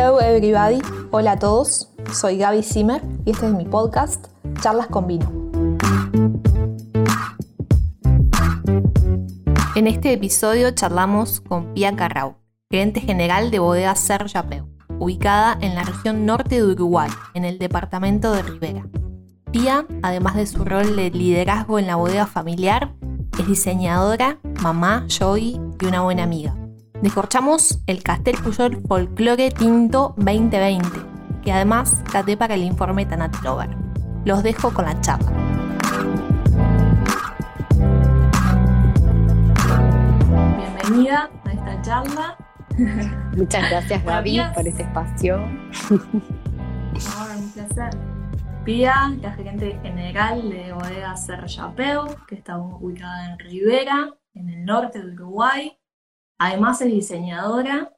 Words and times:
Hello 0.00 0.20
everybody, 0.20 0.78
hola 1.10 1.32
a 1.32 1.38
todos, 1.40 1.88
soy 2.12 2.38
Gaby 2.38 2.62
Zimmer 2.62 3.02
y 3.24 3.32
este 3.32 3.46
es 3.46 3.52
mi 3.52 3.64
podcast 3.64 4.28
Charlas 4.60 4.86
con 4.86 5.08
Vino. 5.08 5.28
En 9.74 9.88
este 9.88 10.12
episodio 10.12 10.70
charlamos 10.70 11.40
con 11.40 11.74
Pia 11.74 11.96
Carrau, 11.96 12.36
gerente 12.70 13.00
general 13.00 13.50
de 13.50 13.58
bodega 13.58 13.92
Ser 13.96 14.26
Yapeu, 14.26 14.68
ubicada 15.00 15.58
en 15.60 15.74
la 15.74 15.82
región 15.82 16.24
norte 16.24 16.62
de 16.62 16.64
Uruguay, 16.64 17.10
en 17.34 17.44
el 17.44 17.58
departamento 17.58 18.30
de 18.30 18.42
Rivera. 18.42 18.86
Pia, 19.50 19.84
además 20.02 20.36
de 20.36 20.46
su 20.46 20.64
rol 20.64 20.94
de 20.94 21.10
liderazgo 21.10 21.80
en 21.80 21.88
la 21.88 21.96
bodega 21.96 22.28
familiar, 22.28 22.94
es 23.36 23.48
diseñadora, 23.48 24.38
mamá, 24.62 25.08
yogi 25.08 25.60
y 25.80 25.86
una 25.86 26.02
buena 26.02 26.22
amiga. 26.22 26.54
Descorchamos 27.02 27.80
el 27.86 28.02
Castel 28.02 28.36
Puyol 28.42 28.82
Folklore 28.88 29.52
Tinto 29.52 30.14
2020, 30.16 30.88
que 31.44 31.52
además 31.52 32.02
caté 32.10 32.36
para 32.36 32.54
el 32.54 32.64
informe 32.64 33.06
Tanat 33.06 33.36
Lover. 33.44 33.70
Los 34.24 34.42
dejo 34.42 34.74
con 34.74 34.84
la 34.84 35.00
charla. 35.00 35.30
Bienvenida 40.56 41.30
a 41.44 41.52
esta 41.52 41.82
charla. 41.82 42.36
Muchas 43.36 43.70
gracias 43.70 44.04
Gaby 44.04 44.40
por 44.56 44.66
este 44.66 44.82
espacio. 44.82 45.36
un 45.90 47.52
placer. 47.54 47.90
Pia, 48.64 49.14
la 49.22 49.32
gerente 49.34 49.78
general 49.82 50.50
de 50.50 50.72
Bodega 50.72 51.16
Ser 51.16 51.46
que 52.26 52.34
está 52.34 52.58
ubicada 52.58 53.30
en 53.30 53.38
Rivera, 53.38 54.10
en 54.34 54.48
el 54.48 54.64
norte 54.64 54.98
de 54.98 55.12
Uruguay. 55.12 55.77
Además 56.38 56.80
es 56.80 56.92
diseñadora 56.92 57.92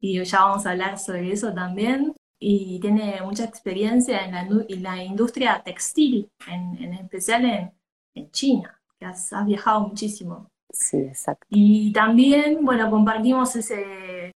y 0.00 0.22
ya 0.24 0.44
vamos 0.44 0.66
a 0.66 0.72
hablar 0.72 0.98
sobre 0.98 1.32
eso 1.32 1.52
también. 1.54 2.14
Y 2.38 2.78
tiene 2.80 3.20
mucha 3.22 3.44
experiencia 3.44 4.24
en 4.24 4.82
la, 4.82 5.02
industria 5.02 5.62
textil, 5.64 6.30
en, 6.46 6.92
especial 6.94 7.72
en, 8.14 8.30
China, 8.30 8.78
que 8.98 9.06
has, 9.06 9.30
viajado 9.46 9.88
muchísimo. 9.88 10.50
Sí, 10.70 10.98
exacto. 10.98 11.46
Y 11.48 11.92
también, 11.92 12.62
bueno, 12.62 12.90
compartimos 12.90 13.56
ese 13.56 14.32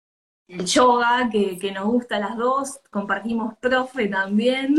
el 0.50 0.66
yoga 0.66 1.30
que, 1.32 1.72
nos 1.72 1.86
gusta 1.86 2.16
a 2.18 2.20
las 2.20 2.38
dos, 2.38 2.82
compartimos 2.90 3.56
profe 3.60 4.08
también, 4.08 4.76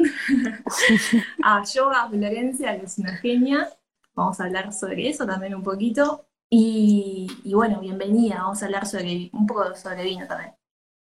a 1.44 1.62
Yoga 1.74 2.08
Florencia, 2.08 2.78
que 2.78 2.86
es 2.86 2.98
una 2.98 3.16
genia. 3.18 3.68
Vamos 4.14 4.40
a 4.40 4.44
hablar 4.44 4.72
sobre 4.72 5.08
eso 5.08 5.24
también 5.24 5.54
un 5.54 5.62
poquito. 5.62 6.26
Y, 6.52 7.28
bueno, 7.44 7.80
bienvenida, 7.80 8.42
vamos 8.42 8.60
a 8.60 8.66
hablar 8.66 8.84
sobre 8.84 9.30
un 9.32 9.46
poco 9.46 9.72
sobre 9.76 10.02
vino 10.02 10.26
también. 10.26 10.52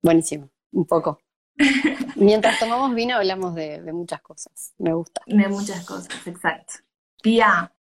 Buenísimo, 0.01 0.48
un 0.71 0.87
poco. 0.87 1.19
Mientras 2.17 2.61
tomamos 2.61 2.95
vino 2.95 3.17
hablamos 3.17 3.57
de, 3.57 3.81
muchas 3.93 4.23
cosas, 4.23 4.73
me 4.79 4.95
gusta. 4.95 5.20
De 5.27 5.48
muchas 5.48 5.85
cosas, 5.85 6.27
exacto. 6.29 6.75
Pia, 7.20 7.75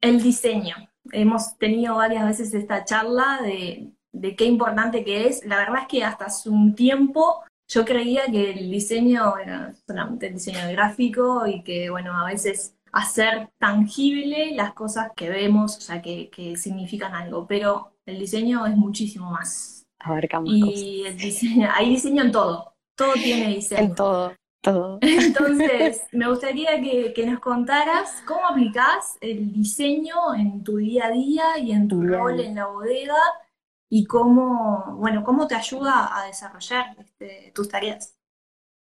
el 0.00 0.20
diseño. 0.20 0.74
Hemos 1.12 1.56
tenido 1.56 1.94
varias 1.94 2.26
veces 2.26 2.52
esta 2.52 2.84
charla 2.84 3.38
de, 3.42 3.92
de 4.10 4.34
qué 4.34 4.46
importante 4.46 5.04
que 5.04 5.28
es. 5.28 5.44
La 5.44 5.58
verdad 5.58 5.82
es 5.82 5.88
que 5.88 6.02
hasta 6.02 6.24
hace 6.24 6.48
un 6.48 6.74
tiempo 6.74 7.44
yo 7.68 7.84
creía 7.84 8.26
que 8.26 8.50
el 8.50 8.70
diseño 8.70 9.38
era 9.38 9.72
solamente 9.86 10.26
el 10.26 10.34
diseño 10.34 10.68
gráfico 10.72 11.46
y 11.46 11.62
que, 11.62 11.90
bueno, 11.90 12.18
a 12.18 12.26
veces 12.26 12.73
hacer 12.94 13.50
tangible 13.58 14.52
las 14.54 14.72
cosas 14.72 15.10
que 15.16 15.28
vemos, 15.28 15.76
o 15.76 15.80
sea, 15.80 16.00
que, 16.00 16.54
significan 16.56 17.14
algo, 17.14 17.46
pero 17.46 17.96
el 18.06 18.18
diseño 18.18 18.64
es 18.66 18.76
muchísimo 18.76 19.30
más. 19.30 19.84
Abarcamos 19.98 20.50
y 20.50 21.04
el 21.04 21.16
diseño, 21.16 21.68
hay 21.74 21.90
diseño 21.90 22.22
en 22.22 22.32
todo, 22.32 22.74
todo 22.96 23.14
tiene 23.14 23.48
diseño. 23.48 23.82
En 23.82 23.94
todo, 23.94 24.32
todo. 24.62 24.98
Entonces, 25.02 26.02
me 26.12 26.28
gustaría 26.28 26.80
que, 26.80 27.26
nos 27.26 27.40
contaras 27.40 28.22
cómo 28.26 28.46
aplicás 28.46 29.18
el 29.20 29.52
diseño 29.52 30.34
en 30.34 30.62
tu 30.62 30.76
día 30.76 31.06
a 31.06 31.10
día 31.10 31.58
y 31.58 31.72
en 31.72 31.88
tu 31.88 32.00
rol 32.02 32.38
en 32.38 32.54
la 32.54 32.66
bodega 32.66 33.18
y 33.90 34.04
cómo, 34.04 34.96
bueno, 34.98 35.24
cómo 35.24 35.48
te 35.48 35.56
ayuda 35.56 36.16
a 36.16 36.26
desarrollar 36.26 36.94
este, 36.98 37.50
tus 37.54 37.68
tareas. 37.68 38.14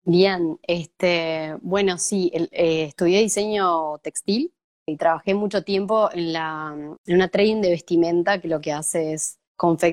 Bien, 0.03 0.59
este, 0.63 1.55
bueno, 1.61 1.97
sí, 1.97 2.31
eh, 2.33 2.85
estudié 2.85 3.19
diseño 3.21 3.99
textil 3.99 4.53
y 4.85 4.97
trabajé 4.97 5.35
mucho 5.35 5.63
tiempo 5.63 6.09
en, 6.11 6.33
la, 6.33 6.73
en 7.05 7.15
una 7.15 7.27
trading 7.27 7.61
de 7.61 7.69
vestimenta 7.69 8.41
que 8.41 8.47
lo 8.47 8.61
que 8.61 8.71
hace 8.73 9.13
es 9.13 9.37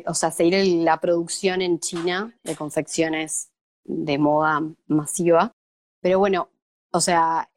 o 0.06 0.14
sea, 0.14 0.30
seguir 0.30 0.82
la 0.82 0.98
producción 0.98 1.60
en 1.60 1.78
China 1.78 2.34
de 2.42 2.56
confecciones 2.56 3.50
de 3.84 4.18
moda 4.18 4.62
masiva. 4.86 5.52
Pero 6.00 6.18
bueno, 6.18 6.48
o 6.90 7.00
sea, 7.00 7.50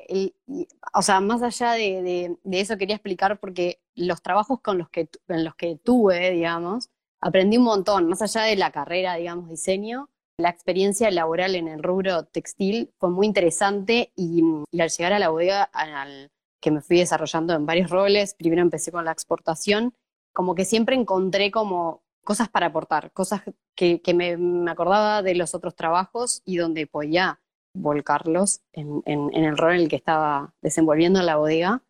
o 0.94 1.01
sea 1.01 1.22
más 1.22 1.41
allá 1.41 1.72
de, 1.73 2.38
de, 2.44 2.59
eso 2.59 2.78
quería 2.78 2.95
explicar 2.95 3.39
porque 3.39 3.81
los 3.95 4.22
trabajos 4.22 4.59
con 4.62 4.78
los 4.78 4.89
que, 4.89 5.09
en 5.29 5.45
los 5.45 5.56
que 5.56 5.78
tuve, 5.78 6.31
digamos, 6.31 6.89
aprendí 7.22 7.57
un 7.57 7.63
montón, 7.63 8.09
más 8.09 8.22
allá 8.22 8.44
de 8.44 8.57
la 8.57 8.72
carrera, 8.72 9.16
digamos, 9.16 9.50
diseño, 9.50 10.09
la 10.41 10.50
experiencia 10.50 11.09
laboral 11.12 11.56
en 11.56 11.68
el 11.68 11.84
rubro 11.84 12.25
textil 12.25 12.91
fue 13.00 13.09
muy 13.09 13.28
interesante 13.28 14.12
y, 14.16 14.44
al 14.79 14.90
llegar 14.90 15.13
a 15.13 15.19
la 15.19 15.29
bodega, 15.29 15.63
al, 15.63 16.31
que 16.59 16.72
me 16.72 16.81
fui 16.81 16.97
desarrollando 17.00 17.53
en 17.53 17.66
varios 17.66 17.90
roles, 17.90 18.35
primero 18.35 18.62
empecé 18.62 18.91
con 18.91 19.06
la 19.06 19.12
exportación, 19.12 19.94
como 20.34 20.56
que 20.56 20.66
siempre 20.66 20.96
encontré 20.96 21.51
como 21.51 22.03
cosas 22.24 22.50
para 22.50 22.68
aportar, 22.68 23.12
cosas 23.12 23.41
que, 23.75 24.01
me, 24.13 24.69
acordaba 24.69 25.24
de 25.24 25.35
los 25.35 25.56
otros 25.56 25.75
trabajos 25.75 26.41
y 26.46 26.57
donde 26.57 26.88
podía 26.88 27.40
volcarlos 27.74 28.62
en, 28.74 29.01
en 29.06 29.44
el 29.44 29.57
rol 29.57 29.75
en 29.75 29.81
el 29.81 29.90
que 29.90 29.96
estaba 29.96 30.53
desenvolviendo 30.62 31.19
en 31.19 31.25
la 31.25 31.38
bodega. 31.38 31.84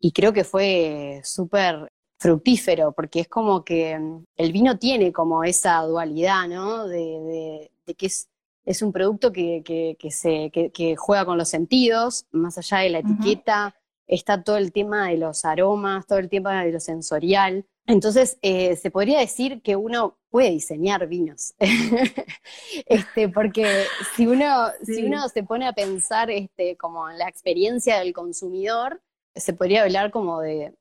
Y 0.00 0.12
creo 0.12 0.32
que 0.32 0.44
fue 0.44 1.20
súper 1.24 1.92
fructífero, 2.18 2.92
porque 2.92 3.20
es 3.20 3.28
como 3.28 3.64
que 3.64 3.98
mm, 3.98 4.24
el 4.36 4.52
vino 4.52 4.78
tiene 4.78 5.12
como 5.12 5.44
esa 5.44 5.80
dualidad, 5.82 6.48
¿no? 6.48 6.86
De, 6.86 7.70
que 7.96 8.06
es, 8.06 8.28
es, 8.64 8.82
un 8.82 8.92
producto 8.92 9.32
que, 9.32 9.62
que, 9.98 10.10
se, 10.10 10.50
que, 10.50 10.96
juega 10.96 11.24
con 11.24 11.38
los 11.38 11.48
sentidos, 11.48 12.26
más 12.32 12.58
allá 12.58 12.78
de 12.78 12.90
la 12.90 12.98
etiqueta, 12.98 13.74
está 14.06 14.42
todo 14.42 14.56
el 14.56 14.72
tema 14.72 15.08
de 15.08 15.18
los 15.18 15.44
aromas, 15.44 16.06
todo 16.06 16.18
el 16.18 16.28
tema 16.28 16.64
de 16.64 16.72
lo 16.72 16.80
sensorial. 16.80 17.64
Entonces, 17.86 18.38
eh, 18.42 18.74
se 18.74 18.90
podría 18.90 19.20
decir 19.20 19.62
que 19.62 19.76
uno 19.76 20.18
puede 20.28 20.50
diseñar 20.50 21.06
vinos, 21.06 21.54
este, 22.86 23.28
porque 23.28 23.84
si 24.16 24.26
uno, 24.26 24.66
si 24.84 25.04
uno 25.04 25.28
se 25.28 25.44
pone 25.44 25.68
a 25.68 25.72
pensar 25.72 26.30
este, 26.30 26.76
como 26.76 27.08
en 27.08 27.18
la 27.18 27.28
experiencia 27.28 28.00
del 28.00 28.12
consumidor, 28.12 29.00
se 29.36 29.52
podría 29.52 29.82
hablar 29.82 30.10
como 30.10 30.40
de, 30.40 30.74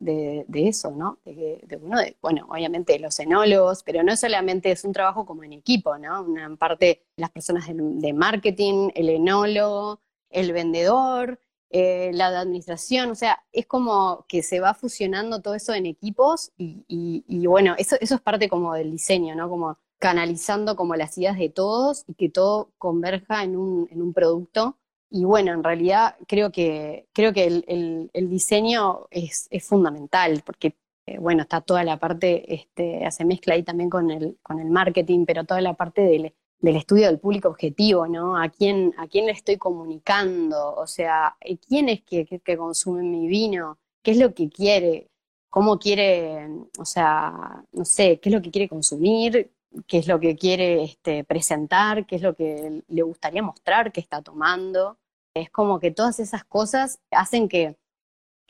eso, 0.54 0.92
¿no? 0.92 1.20
De, 1.26 1.62
uno 1.82 2.00
de, 2.00 2.18
bueno, 2.22 2.48
obviamente 2.50 2.98
los 3.00 3.20
enólogos, 3.20 3.84
pero 3.84 4.04
no 4.04 4.16
solamente 4.16 4.72
es 4.72 4.84
un 4.84 4.94
trabajo 4.94 5.26
como 5.26 5.44
en 5.44 5.54
equipo, 5.54 5.98
¿no? 5.98 6.24
Una 6.24 6.56
parte 6.56 7.04
las 7.18 7.32
personas 7.32 7.68
de, 7.68 8.14
marketing, 8.14 8.90
el 8.96 9.10
enólogo, 9.10 10.00
el 10.30 10.54
vendedor, 10.54 11.40
eh, 11.70 12.12
la 12.14 12.28
administración, 12.40 13.12
o 13.12 13.16
sea, 13.16 13.44
es 13.52 13.66
como 13.66 14.26
que 14.30 14.42
se 14.42 14.60
va 14.60 14.74
fusionando 14.74 15.42
todo 15.42 15.56
eso 15.56 15.74
en 15.74 15.86
equipos 15.86 16.52
y, 16.58 17.48
bueno, 17.48 17.76
eso, 17.78 17.98
eso 18.00 18.16
es 18.16 18.22
parte 18.22 18.48
como 18.50 18.74
del 18.74 18.92
diseño, 18.92 19.36
¿no? 19.36 19.50
Como 19.50 19.78
canalizando 20.00 20.76
como 20.76 20.96
las 20.96 21.18
ideas 21.18 21.38
de 21.38 21.50
todos 21.50 22.04
y 22.08 22.14
que 22.16 22.30
todo 22.30 22.72
converja 22.78 23.44
en 23.44 23.56
un, 23.56 23.88
en 23.92 24.02
un 24.02 24.14
producto 24.14 24.78
y 25.16 25.24
bueno, 25.24 25.54
en 25.54 25.64
realidad 25.64 26.18
creo 26.28 26.52
que, 26.52 27.08
creo 27.14 27.32
que 27.32 27.46
el, 27.46 28.30
diseño 28.30 29.08
es, 29.10 29.48
fundamental, 29.62 30.44
porque 30.46 30.76
eh, 31.06 31.18
bueno, 31.20 31.44
está 31.44 31.62
toda 31.62 31.86
la 31.86 31.98
parte, 31.98 32.54
este, 32.54 33.06
hace 33.06 33.24
mezcla 33.24 33.54
ahí 33.54 33.64
también 33.64 33.90
con 33.90 34.12
el, 34.12 34.38
con 34.44 34.60
el 34.60 34.70
marketing, 34.70 35.26
pero 35.26 35.46
toda 35.46 35.62
la 35.62 35.74
parte 35.74 36.02
del, 36.02 36.34
estudio 36.76 37.08
del 37.08 37.20
público 37.20 37.48
objetivo, 37.48 38.08
¿no? 38.08 38.36
¿A 38.36 38.50
quién, 38.50 38.94
¿A 38.98 39.08
quién 39.08 39.28
le 39.28 39.32
estoy 39.32 39.56
comunicando? 39.56 40.76
O 40.76 40.86
sea, 40.86 41.38
¿quién 41.66 41.88
es 41.88 42.02
que, 42.04 42.26
que, 42.26 42.58
consume 42.58 43.04
mi 43.04 43.30
vino? 43.30 43.80
¿Qué 44.04 44.12
es 44.12 44.18
lo 44.18 44.34
que 44.34 44.50
quiere? 44.50 45.12
¿Cómo 45.50 45.80
quiere, 45.80 46.50
o 46.78 46.84
sea, 46.84 47.64
no 47.72 47.86
sé, 47.86 48.20
qué 48.20 48.28
es 48.28 48.36
lo 48.36 48.42
que 48.42 48.52
quiere 48.52 48.68
consumir? 48.68 49.50
¿Qué 49.88 50.00
es 50.00 50.08
lo 50.08 50.20
que 50.20 50.36
quiere 50.36 50.84
este, 50.84 51.24
presentar? 51.24 52.06
¿Qué 52.06 52.18
es 52.18 52.22
lo 52.22 52.36
que 52.36 52.84
le 52.86 53.02
gustaría 53.02 53.42
mostrar 53.42 53.94
que 53.94 54.02
está 54.02 54.22
tomando? 54.22 54.98
Es 55.36 55.50
como 55.50 55.80
que 55.80 55.92
todas 55.92 56.20
esas 56.22 56.46
cosas 56.46 57.00
hacen 57.12 57.50
que, 57.50 57.76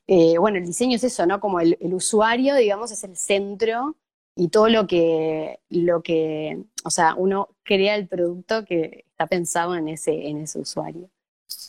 eh, 0.05 0.37
bueno, 0.37 0.57
el 0.57 0.65
diseño 0.67 0.97
es 0.97 1.03
eso, 1.03 1.25
¿no? 1.25 1.39
Como 1.39 1.59
el, 1.59 1.77
usuario, 1.81 2.55
digamos, 2.55 2.91
es 2.91 3.03
el 3.03 3.17
centro 3.17 3.95
y 4.35 4.49
todo 4.49 4.69
lo 4.69 4.85
que, 4.85 5.59
lo 5.69 6.03
que, 6.03 6.63
o 6.83 6.91
sea, 6.91 7.15
uno 7.15 7.49
crea 7.63 7.95
el 7.95 8.07
producto 8.07 8.65
que 8.65 9.05
está 9.09 9.25
pensado 9.25 9.75
en 9.75 9.87
ese, 9.87 10.27
en 10.27 10.41
ese 10.41 10.59
usuario. 10.59 11.09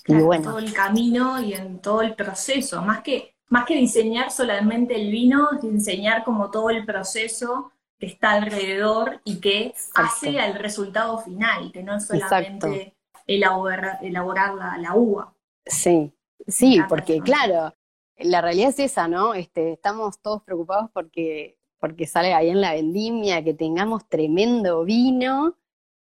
y 0.07 0.15
bueno. 0.17 0.51
todo 0.51 0.59
el 0.59 0.75
camino 0.75 1.41
y 1.41 1.55
en 1.55 1.81
todo 1.81 2.03
el 2.03 2.15
proceso, 2.15 2.83
más 2.83 3.01
que, 3.01 3.37
más 3.49 3.65
que 3.65 3.75
diseñar 3.75 4.31
solamente 4.31 4.97
el 5.01 5.11
vino, 5.11 5.49
es 5.53 5.63
diseñar 5.63 6.25
como 6.25 6.51
todo 6.51 6.69
el 6.69 6.85
proceso 6.85 7.73
que 7.99 8.07
está 8.07 8.33
alrededor 8.33 9.23
y 9.25 9.41
que 9.41 9.75
hace 9.95 10.39
al 10.39 10.57
resultado 10.57 11.19
final, 11.21 11.73
que 11.73 11.83
no 11.83 11.97
es 11.97 12.07
solamente 12.07 12.96
elaborar, 13.27 13.99
elaborar 14.03 14.55
la, 14.55 14.79
la 14.79 14.95
uva. 14.95 15.35
Sí, 15.65 16.13
sí, 16.47 16.81
porque 16.89 17.21
claro, 17.21 17.75
la 18.19 18.41
realidad 18.41 18.71
es 18.71 18.79
esa, 18.79 19.09
¿no? 19.09 19.35
Este, 19.35 19.73
estamos 19.73 20.21
todos 20.21 20.43
preocupados 20.43 20.91
porque, 20.93 21.59
porque 21.79 22.07
salga 22.07 22.41
bien 22.41 22.61
la 22.61 22.73
vendimia, 22.73 23.43
que 23.45 23.55
tengamos 23.55 24.09
tremendo 24.09 24.85
vino, 24.85 25.57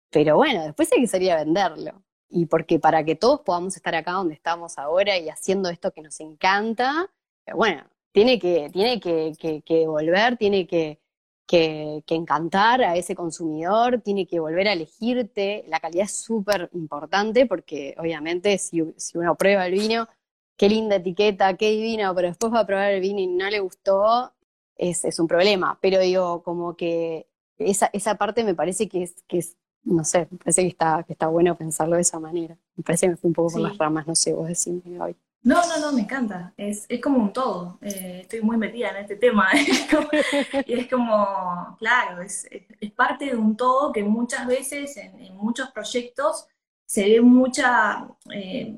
pero 0.09 0.37
bueno, 0.37 0.63
después 0.63 0.91
hay 0.91 1.01
que 1.01 1.07
salir 1.07 1.31
a 1.31 1.43
venderlo. 1.43 2.03
Y 2.29 2.45
porque 2.47 2.79
para 2.79 3.03
que 3.03 3.15
todos 3.15 3.41
podamos 3.41 3.75
estar 3.75 3.93
acá 3.95 4.13
donde 4.13 4.33
estamos 4.33 4.77
ahora 4.77 5.17
y 5.17 5.29
haciendo 5.29 5.69
esto 5.69 5.91
que 5.91 6.01
nos 6.01 6.19
encanta, 6.19 7.11
bueno, 7.53 7.83
tiene 8.11 8.39
que, 8.39 8.69
tiene 8.71 8.99
que, 8.99 9.63
que, 9.65 9.87
volver, 9.87 10.37
tiene 10.37 10.67
que, 10.67 10.99
que, 11.53 12.15
encantar 12.15 12.81
a 12.81 12.95
ese 12.95 13.13
consumidor, 13.15 14.01
tiene 14.01 14.25
que 14.25 14.39
volver 14.39 14.67
a 14.67 14.73
elegirte. 14.73 15.63
La 15.67 15.79
calidad 15.79 16.05
es 16.05 16.15
súper 16.15 16.69
importante 16.73 17.45
porque 17.45 17.95
obviamente 17.99 18.57
si, 18.57 18.81
si, 18.97 19.17
uno 19.19 19.35
prueba 19.35 19.67
el 19.67 19.73
vino, 19.73 20.07
qué 20.57 20.67
linda 20.67 20.95
etiqueta, 20.95 21.55
qué 21.55 21.69
divino, 21.69 22.13
pero 22.15 22.29
después 22.29 22.51
va 22.51 22.61
a 22.61 22.65
probar 22.65 22.91
el 22.91 23.01
vino 23.01 23.19
y 23.19 23.27
no 23.27 23.49
le 23.49 23.59
gustó, 23.59 24.33
es, 24.75 25.05
es 25.05 25.19
un 25.19 25.27
problema. 25.27 25.77
Pero 25.79 25.99
digo, 25.99 26.41
como 26.41 26.75
que 26.75 27.27
esa, 27.57 27.89
esa 27.93 28.15
parte 28.15 28.43
me 28.43 28.55
parece 28.55 28.89
que 28.89 29.03
es, 29.03 29.23
que 29.27 29.37
es, 29.39 29.55
no 29.83 30.03
sé, 30.03 30.27
me 30.31 30.39
parece 30.39 30.63
que 30.63 30.69
está, 30.69 31.03
que 31.05 31.13
está 31.13 31.27
bueno 31.27 31.55
pensarlo 31.55 31.95
de 31.95 32.01
esa 32.01 32.19
manera. 32.19 32.57
Me 32.75 32.83
parece 32.83 33.05
que 33.05 33.11
me 33.11 33.17
fui 33.17 33.27
un 33.27 33.33
poco 33.33 33.51
por 33.53 33.61
las 33.61 33.77
ramas, 33.77 34.07
no 34.07 34.15
sé, 34.15 34.33
vos 34.33 34.47
decís, 34.47 34.81
Gaby. 34.85 35.15
No, 35.43 35.55
no, 35.67 35.77
no, 35.79 35.91
me 35.91 36.01
encanta. 36.01 36.53
Es, 36.55 36.85
es 36.87 37.01
como 37.01 37.17
un 37.19 37.33
todo. 37.33 37.77
Eh, 37.81 38.19
estoy 38.21 38.41
muy 38.41 38.55
metida 38.55 38.91
en 38.91 38.97
este 38.97 39.17
tema. 39.17 39.49
y 40.65 40.73
es 40.73 40.89
como, 40.89 41.75
claro, 41.79 42.21
es, 42.21 42.47
parte 42.95 43.25
de 43.25 43.35
un 43.35 43.57
todo 43.57 43.91
que 43.91 44.03
muchas 44.03 44.47
veces 44.47 44.95
en, 44.95 45.35
muchos 45.35 45.69
proyectos 45.71 46.47
se 46.85 47.09
ve 47.09 47.21
mucha, 47.21 48.07
eh, 48.33 48.73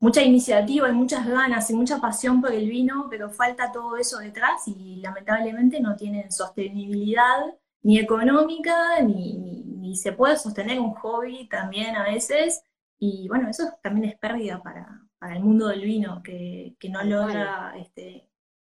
mucha 0.00 0.22
iniciativa 0.22 0.88
y 0.90 0.92
muchas 0.92 1.26
ganas 1.26 1.70
y 1.70 1.74
mucha 1.74 1.98
pasión 1.98 2.42
por 2.42 2.52
el 2.52 2.68
vino, 2.68 3.06
pero 3.08 3.30
falta 3.30 3.72
todo 3.72 3.96
eso 3.96 4.18
detrás 4.18 4.68
y 4.68 4.96
lamentablemente 4.96 5.80
no 5.80 5.96
tienen 5.96 6.30
sostenibilidad 6.30 7.54
ni 7.82 7.98
económica, 7.98 9.00
ni, 9.00 9.34
ni, 9.38 9.62
ni 9.64 9.96
se 9.96 10.12
puede 10.12 10.36
sostener 10.36 10.78
un 10.78 10.92
hobby 10.94 11.48
también 11.48 11.96
a 11.96 12.04
veces. 12.04 12.62
Y 12.98 13.28
bueno, 13.28 13.48
eso 13.48 13.64
también 13.82 14.10
es 14.10 14.18
pérdida 14.18 14.62
para, 14.62 15.01
para 15.22 15.36
el 15.36 15.44
mundo 15.44 15.68
del 15.68 15.82
vino, 15.82 16.20
que, 16.20 16.74
no 16.90 17.04
logra 17.04 17.74
este, 17.76 18.28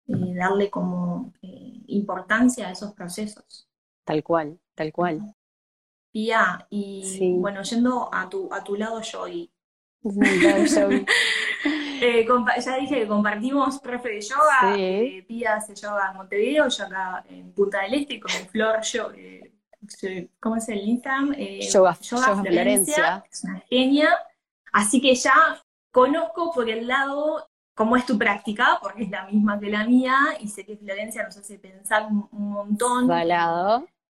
eh, 0.09 0.35
darle 0.35 0.69
como 0.69 1.33
eh, 1.43 1.81
importancia 1.87 2.67
a 2.67 2.73
esos 2.73 2.93
procesos. 2.93 3.69
Tal 4.05 4.25
cual, 4.25 4.59
tal 4.75 4.93
cual. 4.93 5.33
Pía, 6.11 6.67
y 6.69 7.37
bueno, 7.39 7.63
yendo 7.63 8.13
a 8.13 8.29
tu, 8.29 8.53
a 8.53 8.65
tu 8.65 8.75
lado 8.75 9.01
Joy. 9.01 9.49
eh, 12.03 12.27
ya 12.65 12.77
dije 12.79 12.99
que 12.99 13.07
compartimos 13.07 13.79
profe 13.79 14.09
de 14.09 14.21
yoga, 14.21 14.75
sí. 14.75 15.25
Pía 15.29 15.55
hace 15.55 15.77
yoga 15.77 16.09
en 16.11 16.17
Montevideo, 16.17 16.67
yo 16.67 16.85
acá 16.85 17.25
en 17.29 17.53
Punta 17.53 17.83
del 17.83 17.95
Este 17.95 18.19
con 18.19 18.33
Flor 18.33 18.81
yo, 18.83 19.13
¿cómo 20.41 20.57
es 20.57 20.69
el 20.69 20.81
Instagram? 20.81 21.33
yoga, 21.33 21.97
yoga, 22.01 22.43
Florencia, 22.43 23.25
es 23.31 23.45
una 23.45 23.61
genia. 23.61 24.09
Así 24.73 25.01
que 25.01 25.15
ya 25.15 25.33
Conozco 25.91 26.53
por 26.53 26.69
el 26.69 26.87
lado 26.87 27.49
cómo 27.75 27.97
es 27.97 28.05
tu 28.07 28.19
práctica, 28.19 28.79
porque 28.83 29.05
es 29.05 29.11
la 29.11 29.27
misma 29.27 29.59
que 29.59 29.71
la 29.71 29.85
mía, 29.85 30.15
y 30.41 30.49
sé 30.49 30.65
que 30.67 30.77
Florencia 30.77 31.25
nos 31.25 31.37
hace 31.37 31.59
pensar 31.59 32.09
un 32.11 32.51
montón 32.51 33.11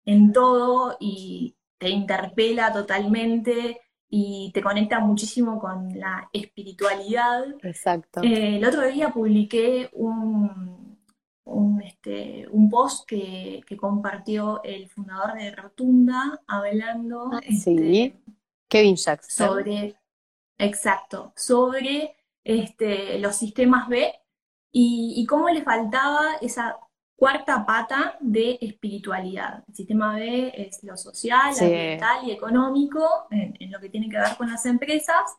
en 0.05 0.33
todo 0.33 0.97
y 0.99 1.55
te 1.77 1.91
interpela 1.91 2.73
totalmente 2.73 3.81
y 4.09 4.51
te 4.55 4.63
conecta 4.63 5.01
muchísimo 5.01 5.59
con 5.61 5.99
la 5.99 6.29
espiritualidad. 6.33 7.45
Exacto. 7.63 8.23
Eh, 8.23 8.57
el 8.57 8.65
otro 8.65 8.87
día 8.89 9.11
publiqué 9.11 9.91
un, 9.93 10.99
un, 11.45 11.83
este, 11.83 12.47
un 12.51 12.71
post 12.71 13.07
que, 13.07 13.63
compartió 13.79 14.63
el 14.65 14.89
fundador 14.89 15.35
de 15.35 15.51
Rotunda 15.51 16.41
hablando 16.47 17.31
ah, 17.33 17.41
sí. 17.43 17.77
Este, 17.77 18.21
Kevin 18.67 18.97
Jackson. 18.97 19.47
sobre 19.47 19.97
Exacto, 20.59 21.33
sobre 21.37 22.17
este, 22.43 23.19
los 23.19 23.37
sistemas 23.37 23.89
B 23.89 24.13
y, 24.73 25.25
cómo 25.27 25.49
le 25.49 25.63
faltaba 25.63 26.37
esa 26.41 26.77
cuarta 27.17 27.65
pata 27.65 28.17
de 28.21 28.59
espiritualidad. 28.61 29.65
El 29.69 29.75
sistema 29.75 30.15
B 30.17 30.53
es 30.55 30.83
lo 30.83 30.97
social, 30.97 31.55
ambiental 31.59 32.27
y 32.27 32.33
económico, 32.33 33.27
en, 33.31 33.71
lo 33.71 33.81
que 33.81 33.89
tiene 33.89 34.09
que 34.09 34.19
ver 34.19 34.37
con 34.37 34.51
las 34.51 34.67
empresas, 34.67 35.37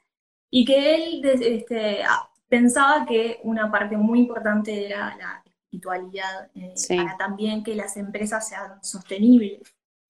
y 0.49 0.65
que 0.65 0.95
él 0.95 1.21
este, 1.23 1.99
pensaba 2.47 3.05
que 3.05 3.39
una 3.43 3.71
parte 3.71 3.95
muy 3.97 4.19
importante 4.19 4.85
era 4.85 5.15
la 5.15 5.43
espiritualidad, 5.45 6.49
eh, 6.55 6.73
para 6.89 7.17
también 7.17 7.63
que 7.63 7.75
las 7.75 7.95
empresas 7.97 8.47
sean 8.49 8.83
sostenibles. 8.83 9.61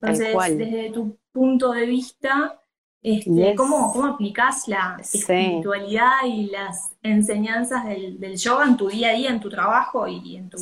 Entonces, 0.01 0.57
desde 0.57 0.91
tu 0.91 1.19
punto 1.31 1.71
de 1.71 1.85
vista, 1.85 2.59
este, 3.01 3.55
¿cómo, 3.55 3.93
¿Cómo 3.93 4.07
aplicás 4.07 4.67
la 4.67 4.97
espiritualidad 4.99 6.25
y 6.25 6.47
las 6.47 6.97
enseñanzas 7.01 7.85
del, 7.85 8.35
yoga 8.35 8.65
en 8.65 8.77
tu 8.77 8.89
día 8.89 9.09
a 9.09 9.13
día, 9.13 9.29
en 9.29 9.39
tu 9.39 9.49
trabajo 9.49 10.07
y 10.07 10.35
en 10.35 10.49
tu 10.49 10.57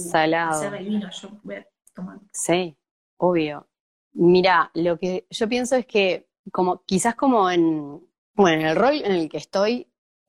el 0.78 0.86
vino? 0.86 1.10
Yo 1.10 1.30
Sí, 2.32 2.78
obvio. 3.18 3.68
Mira, 4.14 4.72
lo 4.74 4.98
que 4.98 5.26
yo 5.30 5.48
pienso 5.48 5.76
es 5.76 5.86
que 5.86 6.28
como 6.52 6.84
quizás 6.84 7.16
como 7.16 7.50
en, 7.50 8.02
bueno, 8.36 8.62
en 8.62 8.68
el 8.68 8.76
rol 8.76 9.02
en 9.04 9.12
el 9.12 9.30
que 9.30 9.38
estoy 9.38 9.88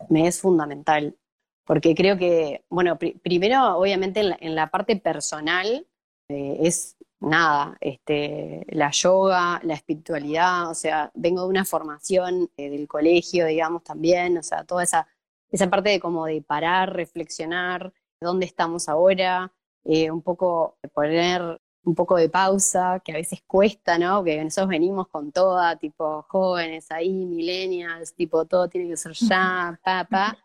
me 0.08 0.26
es 0.26 0.40
fundamental, 0.40 1.16
porque 1.64 1.94
creo 1.94 2.16
que, 2.16 2.64
bueno, 2.69 2.99
primero 2.99 3.76
obviamente 3.76 4.20
en 4.20 4.54
la, 4.54 4.70
parte 4.70 4.96
personal 4.96 5.87
eh, 6.28 6.56
es 6.61 6.98
nada, 7.20 7.76
este, 7.81 8.65
la 8.69 8.91
yoga, 8.91 9.61
la 9.65 9.75
espiritualidad, 9.75 10.70
o 10.70 10.75
sea, 10.75 11.11
vengo 11.15 11.43
de 11.43 11.49
una 11.49 11.65
formación 11.65 12.50
eh, 12.56 12.70
del 12.70 12.87
colegio, 12.87 13.47
digamos, 13.47 13.82
también, 13.85 14.38
o 14.38 14.43
sea, 14.43 14.65
toda 14.65 14.85
esa, 14.85 15.09
esa 15.50 15.69
parte 15.69 15.91
de 15.91 16.00
como 16.00 16.26
de 16.26 16.43
parar, 16.43 16.94
reflexionar, 16.94 17.93
dónde 18.20 18.47
estamos 18.47 18.88
ahora, 18.88 19.53
eh, 19.85 20.11
un 20.11 20.23
poco 20.23 20.79
poner 20.95 21.61
un 21.85 21.95
poco 21.95 22.16
de 22.16 22.28
pausa, 22.28 23.00
que 23.04 23.12
a 23.12 23.16
veces 23.16 23.42
cuesta, 23.47 23.99
¿no? 23.99 24.23
Que 24.23 24.42
nosotros 24.45 24.69
venimos 24.69 25.09
con 25.09 25.33
toda, 25.33 25.76
tipo 25.76 26.23
jóvenes 26.28 26.90
ahí, 26.90 27.25
millennials, 27.25 28.14
tipo 28.14 28.45
todo 28.45 28.69
tiene 28.69 28.88
que 28.90 28.97
ser 28.97 29.12
ya, 29.12 29.78
pa, 29.83 30.04
pa. 30.04 30.37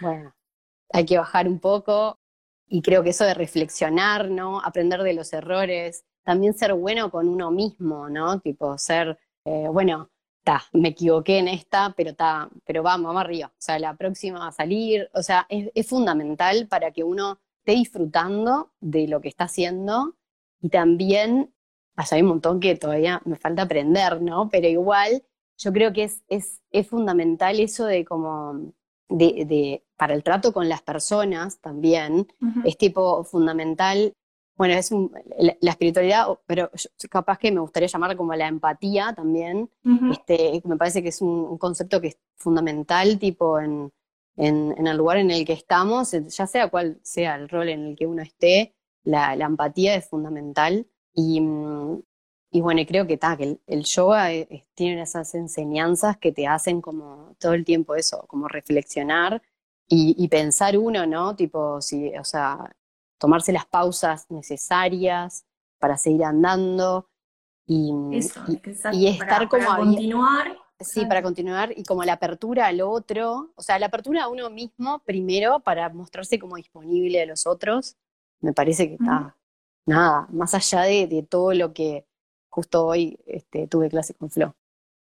Bueno, 0.00 0.34
hay 0.92 1.04
que 1.04 1.18
bajar 1.18 1.46
un 1.48 1.60
poco, 1.60 2.18
y 2.68 2.82
creo 2.82 3.02
que 3.02 3.10
eso 3.10 3.24
de 3.24 3.34
reflexionar, 3.34 4.30
¿no? 4.30 4.60
Aprender 4.60 5.02
de 5.02 5.14
los 5.14 5.32
errores, 5.32 6.04
también 6.24 6.54
ser 6.54 6.74
bueno 6.74 7.10
con 7.10 7.28
uno 7.28 7.50
mismo, 7.50 8.08
¿no? 8.08 8.40
Tipo 8.40 8.78
ser, 8.78 9.18
eh, 9.44 9.68
bueno, 9.70 10.10
ta, 10.44 10.62
me 10.72 10.88
equivoqué 10.90 11.38
en 11.38 11.48
esta, 11.48 11.94
pero 11.96 12.14
ta, 12.14 12.48
pero 12.64 12.82
vamos, 12.82 13.08
vamos 13.08 13.22
arriba. 13.24 13.48
O 13.48 13.60
sea, 13.60 13.78
la 13.78 13.96
próxima 13.96 14.38
va 14.40 14.48
a 14.48 14.52
salir. 14.52 15.08
O 15.14 15.22
sea, 15.22 15.46
es, 15.48 15.86
fundamental 15.88 16.68
para 16.68 16.92
que 16.92 17.04
uno 17.04 17.40
esté 17.58 17.72
disfrutando 17.72 18.72
de 18.80 19.08
lo 19.08 19.20
que 19.20 19.28
está 19.28 19.44
haciendo 19.44 20.16
y 20.60 20.70
también, 20.70 21.54
hay 21.96 22.22
un 22.22 22.28
montón 22.28 22.60
que 22.60 22.76
todavía 22.76 23.22
me 23.24 23.36
falta 23.36 23.62
aprender, 23.62 24.22
¿no? 24.22 24.48
Pero 24.50 24.68
igual, 24.68 25.24
yo 25.58 25.72
creo 25.72 25.92
que 25.92 26.04
es, 26.04 26.22
es, 26.28 26.62
es 26.70 26.88
fundamental 26.88 27.60
eso 27.60 27.86
de 27.86 28.04
como 28.04 28.72
de, 29.08 29.84
para 29.96 30.14
el 30.14 30.22
trato 30.22 30.52
con 30.52 30.68
las 30.68 30.82
personas 30.82 31.60
también, 31.60 32.26
es 32.64 32.76
tipo 32.76 33.24
fundamental. 33.24 34.14
Bueno, 34.56 34.74
es 34.74 34.90
la, 34.92 35.70
espiritualidad, 35.70 36.28
pero 36.46 36.70
capaz 37.10 37.38
que 37.38 37.50
me 37.50 37.60
gustaría 37.60 37.88
llamar 37.88 38.16
como 38.16 38.34
la 38.34 38.46
empatía 38.46 39.12
también. 39.12 39.70
este, 40.12 40.62
me 40.64 40.76
parece 40.76 41.02
que 41.02 41.08
es 41.08 41.20
un, 41.20 41.58
concepto 41.58 42.00
que 42.00 42.08
es 42.08 42.18
fundamental, 42.36 43.18
tipo 43.18 43.58
en, 43.58 43.92
en, 44.36 44.86
el 44.86 44.96
lugar 44.96 45.18
en 45.18 45.30
el 45.30 45.44
que 45.44 45.54
estamos, 45.54 46.12
ya 46.12 46.46
sea 46.46 46.68
cual 46.68 46.98
sea 47.02 47.34
el 47.36 47.48
rol 47.48 47.68
en 47.68 47.84
el 47.86 47.96
que 47.96 48.06
uno 48.06 48.22
esté, 48.22 48.74
la, 49.02 49.34
la 49.36 49.46
empatía 49.46 49.96
es 49.96 50.08
fundamental. 50.08 50.86
Y, 51.14 51.40
mm, 51.40 52.02
y 52.54 52.60
bueno, 52.60 52.80
creo 52.86 53.04
que, 53.04 53.16
ta, 53.16 53.36
que 53.36 53.58
el, 53.66 53.82
yoga 53.82 54.32
e, 54.32 54.64
tiene 54.74 55.02
esas 55.02 55.34
enseñanzas 55.34 56.18
que 56.18 56.30
te 56.30 56.46
hacen 56.46 56.80
como 56.80 57.34
todo 57.40 57.52
el 57.52 57.64
tiempo 57.64 57.96
eso, 57.96 58.24
como 58.28 58.46
reflexionar 58.46 59.42
y, 59.88 60.28
pensar 60.28 60.78
uno, 60.78 61.04
¿no? 61.04 61.34
Tipo, 61.34 61.80
si, 61.80 62.16
o 62.16 62.22
sea, 62.22 62.72
tomarse 63.18 63.52
las 63.52 63.66
pausas 63.66 64.30
necesarias 64.30 65.44
para 65.80 65.98
seguir 65.98 66.22
andando 66.22 67.08
y, 67.66 67.92
y, 68.92 69.08
estar 69.08 69.48
como... 69.48 69.66
Para 69.66 69.78
continuar. 69.78 70.56
Sí, 70.78 71.06
para 71.06 71.22
continuar 71.22 71.72
y 71.76 71.82
como 71.82 72.04
la 72.04 72.12
apertura 72.12 72.68
al 72.68 72.80
otro, 72.82 73.50
o 73.56 73.62
sea, 73.62 73.80
la 73.80 73.86
apertura 73.86 74.22
a 74.22 74.28
uno 74.28 74.48
mismo 74.48 75.00
primero 75.00 75.58
para 75.58 75.88
mostrarse 75.88 76.38
como 76.38 76.54
disponible 76.54 77.20
a 77.20 77.26
los 77.26 77.48
otros, 77.48 77.96
me 78.40 78.52
parece 78.52 78.86
que 78.86 78.94
está, 78.94 79.36
nada, 79.86 80.28
más 80.30 80.54
allá 80.54 80.82
de 80.82 81.26
todo 81.28 81.52
lo 81.52 81.72
que 81.72 82.06
justo 82.54 82.86
hoy 82.86 83.18
este, 83.26 83.66
tuve 83.66 83.88
clase 83.88 84.14
con 84.14 84.30
Flo. 84.30 84.54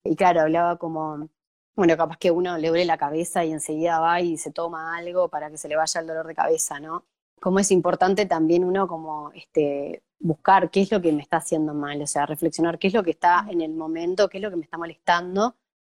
Y 0.04 0.16
claro, 0.16 0.40
hablaba 0.40 0.78
como, 0.78 1.28
bueno, 1.76 1.96
capaz 1.98 2.16
que 2.16 2.30
uno 2.30 2.56
le 2.56 2.68
duele 2.68 2.86
la 2.86 2.96
cabeza 2.96 3.44
y 3.44 3.52
enseguida 3.52 4.00
va 4.00 4.22
y 4.22 4.38
se 4.38 4.50
toma 4.50 4.96
algo 4.96 5.28
para 5.28 5.50
que 5.50 5.58
se 5.58 5.68
le 5.68 5.76
vaya 5.76 6.00
el 6.00 6.06
dolor 6.06 6.26
de 6.26 6.34
cabeza, 6.34 6.80
¿no? 6.80 7.04
Como 7.40 7.58
es 7.58 7.70
importante 7.70 8.24
también 8.24 8.64
uno 8.64 8.88
como 8.88 9.32
este, 9.34 10.02
buscar 10.18 10.70
qué 10.70 10.80
es 10.80 10.90
lo 10.90 11.02
que 11.02 11.12
me 11.12 11.20
está 11.20 11.38
haciendo 11.38 11.74
mal, 11.74 12.00
o 12.00 12.06
sea, 12.06 12.24
reflexionar 12.24 12.78
qué 12.78 12.86
es 12.86 12.94
lo 12.94 13.02
que 13.02 13.10
está 13.10 13.46
en 13.50 13.60
el 13.60 13.74
momento, 13.74 14.30
qué 14.30 14.38
es 14.38 14.42
lo 14.42 14.50
que 14.50 14.56
me 14.56 14.64
está 14.64 14.78
molestando 14.78 15.54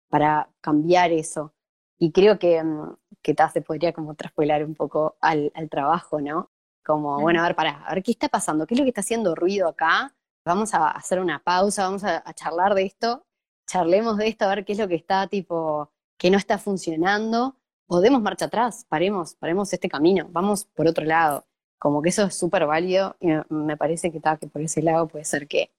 para 0.10 0.50
cambiar 0.62 1.12
eso. 1.12 1.54
Y 1.98 2.12
creo 2.12 2.38
que, 2.38 2.64
mm, 2.64 2.96
que 3.24 3.36
se 3.52 3.62
podría 3.62 3.94
como 3.94 4.14
traspolar 4.14 4.64
un 4.64 4.76
poco 4.76 5.18
al, 5.22 5.52
trabajo, 5.72 6.22
¿no? 6.22 6.52
Como, 6.86 7.20
bueno, 7.20 7.42
a 7.42 7.48
ver, 7.48 7.56
para, 7.56 7.84
a 7.84 7.96
ver 7.96 8.04
qué 8.04 8.12
está 8.12 8.30
pasando, 8.30 8.68
qué 8.68 8.76
es 8.76 8.80
lo 8.80 8.86
que 8.86 8.90
está 8.90 9.02
haciendo 9.02 9.34
ruido 9.34 9.68
acá. 9.68 10.14
Vamos 10.48 10.74
a 10.74 10.88
hacer 10.92 11.20
una 11.20 11.44
pausa, 11.44 11.84
vamos 11.84 12.06
a, 12.06 12.24
charlar 12.34 12.74
de 12.74 12.86
esto, 12.86 13.26
charlemos 13.68 14.18
de 14.18 14.30
esto, 14.30 14.46
a 14.46 14.56
ver 14.56 14.64
qué 14.64 14.72
es 14.72 14.80
lo 14.80 14.88
que 14.88 14.96
está 14.96 15.28
tipo, 15.28 15.92
que 16.18 16.32
no 16.32 16.38
está 16.38 16.58
funcionando. 16.58 17.58
Podemos 17.86 18.22
marcha 18.22 18.46
atrás, 18.46 18.86
paremos, 18.88 19.36
paremos 19.36 19.74
este 19.74 19.90
camino, 19.90 20.28
vamos 20.32 20.64
por 20.64 20.88
otro 20.88 21.04
lado. 21.04 21.46
Como 21.78 22.02
que 22.02 22.10
eso 22.10 22.24
es 22.24 22.36
súper 22.36 22.66
válido 22.66 23.18
y 23.20 23.28
me, 23.50 23.76
parece 23.76 24.10
que, 24.10 24.18
está 24.18 24.38
que 24.38 24.48
por 24.48 24.62
ese 24.62 24.82
lado 24.82 25.08
puede 25.08 25.26
ser 25.26 25.48
que, 25.48 25.72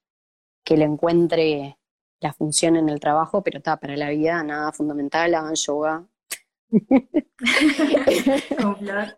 que 0.64 0.76
le 0.76 0.84
encuentre 0.84 1.78
la 2.20 2.34
función 2.34 2.76
en 2.76 2.90
el 2.90 3.00
trabajo, 3.00 3.42
pero 3.42 3.58
está 3.58 3.78
para 3.78 3.96
la 3.96 4.10
vida 4.10 4.42
nada 4.44 4.72
fundamental, 4.72 5.34
hagan 5.34 5.54
yoga. 5.54 6.06
con 8.60 8.76
flor. 8.76 9.16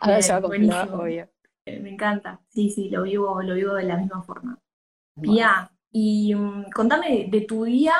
Hagan 0.00 0.20
yoga 0.20 0.42
con 0.42 0.52
flor, 0.52 1.00
obvio. 1.00 1.28
Me 1.66 1.90
encanta, 1.90 2.42
sí, 2.48 2.68
sí, 2.68 2.90
lo 2.90 3.04
vivo, 3.04 3.40
lo 3.42 3.54
vivo 3.54 3.72
de 3.74 3.84
la 3.84 3.96
misma 3.96 4.22
forma. 4.22 4.60
Pia, 5.20 5.70
y 5.92 6.34
um, 6.34 6.64
contame 6.70 7.28
de, 7.30 7.40
tu 7.42 7.64
día, 7.64 7.94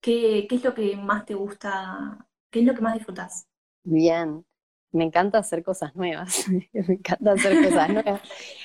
¿qué, 0.00 0.46
¿qué, 0.48 0.56
es 0.56 0.64
lo 0.64 0.74
que 0.74 0.96
más 0.96 1.24
te 1.26 1.34
gusta, 1.34 2.26
qué 2.50 2.60
es 2.60 2.66
lo 2.66 2.74
que 2.74 2.80
más 2.80 2.94
disfrutas? 2.94 3.48
Bien, 3.84 4.44
me 4.92 5.04
encanta 5.04 5.38
hacer 5.38 5.64
cosas 5.64 5.94
nuevas, 5.96 6.46
me 6.72 6.94
encanta 6.94 7.32
hacer 7.32 7.64
cosas 7.64 7.88
nuevas. 7.90 8.20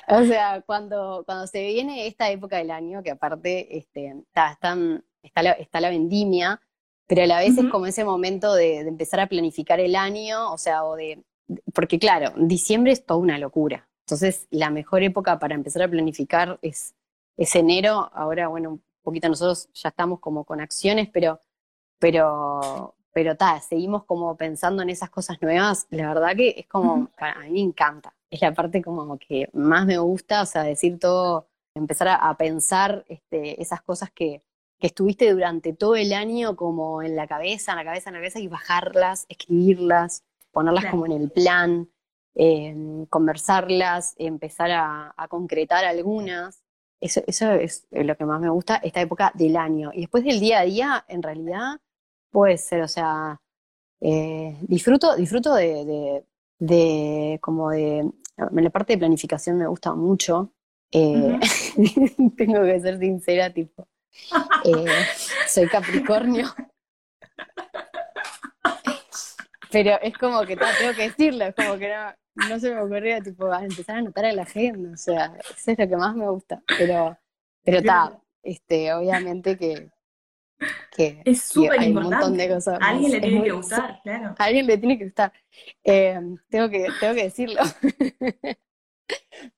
O 0.07 0.23
sea, 0.23 0.61
cuando, 0.61 1.23
cuando 1.25 1.47
se 1.47 1.65
viene 1.65 2.07
esta 2.07 2.29
época 2.29 2.57
del 2.57 2.71
año, 2.71 3.01
que 3.01 3.11
aparte 3.11 3.77
este, 3.77 4.15
está, 4.27 4.51
está, 4.51 5.43
la, 5.43 5.51
está 5.53 5.81
la 5.81 5.89
vendimia, 5.89 6.61
pero 7.07 7.23
a 7.23 7.25
la 7.25 7.39
vez 7.39 7.57
es 7.57 7.65
como 7.71 7.87
ese 7.87 8.03
momento 8.03 8.53
de, 8.53 8.81
empezar 8.81 9.19
a 9.19 9.27
planificar 9.27 9.79
el 9.79 9.95
año, 9.95 10.53
o 10.53 10.57
sea, 10.59 10.83
o 10.83 10.95
de, 10.95 11.23
porque 11.73 11.97
claro, 11.97 12.33
diciembre 12.37 12.91
es 12.91 13.03
toda 13.03 13.19
una 13.19 13.39
locura. 13.39 13.89
Entonces, 14.05 14.47
la 14.51 14.69
mejor 14.69 15.01
época 15.01 15.39
para 15.39 15.55
empezar 15.55 15.81
a 15.81 15.87
planificar 15.87 16.59
es, 16.61 16.93
es 17.39 17.55
enero. 17.55 18.11
Ahora, 18.13 18.49
bueno, 18.49 18.71
un 18.71 18.83
poquito 19.01 19.29
nosotros 19.29 19.69
ya 19.73 19.89
estamos 19.89 20.19
como 20.19 20.43
con 20.43 20.59
acciones, 20.59 21.09
pero, 21.11 21.41
pero, 21.97 22.95
pero 23.13 23.37
ta, 23.37 23.59
seguimos 23.61 24.03
como 24.03 24.35
pensando 24.35 24.83
en 24.83 24.89
esas 24.89 25.09
cosas 25.09 25.41
nuevas, 25.41 25.87
la 25.89 26.09
verdad 26.13 26.35
que 26.35 26.55
es 26.57 26.67
como, 26.67 27.09
a 27.17 27.39
mí 27.43 27.51
me 27.51 27.61
encanta, 27.61 28.13
es 28.29 28.41
la 28.41 28.53
parte 28.53 28.81
como 28.81 29.17
que 29.17 29.49
más 29.53 29.85
me 29.85 29.97
gusta, 29.97 30.41
o 30.41 30.45
sea, 30.45 30.63
decir 30.63 30.99
todo, 30.99 31.47
empezar 31.73 32.09
a, 32.09 32.37
pensar 32.37 33.05
este, 33.07 33.61
esas 33.61 33.81
cosas 33.81 34.11
que, 34.11 34.43
que, 34.77 34.87
estuviste 34.87 35.31
durante 35.31 35.73
todo 35.73 35.95
el 35.95 36.11
año 36.11 36.57
como 36.57 37.01
en 37.01 37.15
la 37.15 37.25
cabeza, 37.25 37.71
en 37.71 37.77
la 37.77 37.85
cabeza, 37.85 38.09
en 38.09 38.15
la 38.15 38.19
cabeza, 38.19 38.39
y 38.39 38.47
bajarlas, 38.49 39.25
escribirlas, 39.29 40.25
ponerlas 40.51 40.87
como 40.87 41.05
en 41.05 41.13
el 41.13 41.31
plan, 41.31 41.89
eh, 42.35 42.75
conversarlas, 43.09 44.13
empezar 44.17 44.71
a, 44.71 45.13
a 45.15 45.27
concretar 45.29 45.85
algunas. 45.85 46.63
Eso, 47.01 47.21
eso 47.27 47.51
es 47.53 47.87
lo 47.91 48.15
que 48.17 48.25
más 48.25 48.41
me 48.41 48.49
gusta, 48.49 48.77
esta 48.77 49.01
época 49.01 49.31
del 49.35 49.55
año. 49.55 49.91
Y 49.93 50.01
después 50.01 50.23
del 50.23 50.39
día 50.39 50.59
a 50.59 50.63
día, 50.63 51.05
en 51.07 51.23
realidad, 51.23 51.79
Puede 52.31 52.57
ser, 52.57 52.81
o 52.81 52.87
sea, 52.87 53.41
eh, 54.01 54.55
disfruto, 54.61 55.15
disfruto 55.15 55.55
de, 55.55 56.23
de, 56.59 57.39
como 57.41 57.71
de, 57.71 57.99
en 57.99 58.13
la 58.37 58.69
parte 58.69 58.93
de 58.93 58.99
planificación 58.99 59.57
me 59.57 59.67
gusta 59.67 59.95
mucho. 59.95 60.53
Eh, 60.91 61.39
tengo 62.37 62.63
que 62.63 62.79
ser 62.81 62.99
sincera, 62.99 63.51
tipo, 63.51 63.87
eh, 64.63 64.85
soy 65.47 65.67
Capricornio. 65.67 66.47
Pero 69.71 69.99
es 70.01 70.17
como 70.17 70.41
que 70.45 70.55
tengo 70.55 70.93
que 70.95 71.09
decirlo, 71.09 71.45
es 71.45 71.55
como 71.55 71.77
que 71.77 71.93
no, 72.35 72.59
se 72.59 72.73
me 72.73 72.81
ocurría 72.81 73.21
tipo 73.21 73.53
empezar 73.53 73.97
a 73.97 73.99
anotar 73.99 74.25
a 74.25 74.33
la 74.33 74.43
agenda, 74.43 74.91
o 74.91 74.97
sea, 74.97 75.37
eso 75.37 75.71
es 75.71 75.79
lo 75.79 75.87
que 75.87 75.97
más 75.97 76.15
me 76.15 76.29
gusta. 76.29 76.63
Pero, 76.77 77.17
pero 77.63 77.77
está, 77.77 78.19
este, 78.41 78.93
obviamente 78.93 79.57
que, 79.57 79.91
que, 80.95 81.21
es 81.25 81.43
súper 81.43 81.79
hay 81.79 81.89
un 81.89 82.03
montón 82.03 82.35
de 82.35 82.49
cosas. 82.49 82.79
Alguien 82.81 83.11
le 83.11 83.21
tiene 83.21 83.43
que 83.43 83.51
gustar, 83.51 83.99
claro. 84.03 84.35
A 84.37 84.43
alguien 84.43 84.67
le 84.67 84.77
tiene 84.77 84.97
que 84.97 85.05
gustar. 85.05 85.33
Eh, 85.83 86.19
tengo, 86.49 86.69
que, 86.69 86.87
tengo 86.99 87.13
que 87.13 87.23
decirlo. 87.23 87.61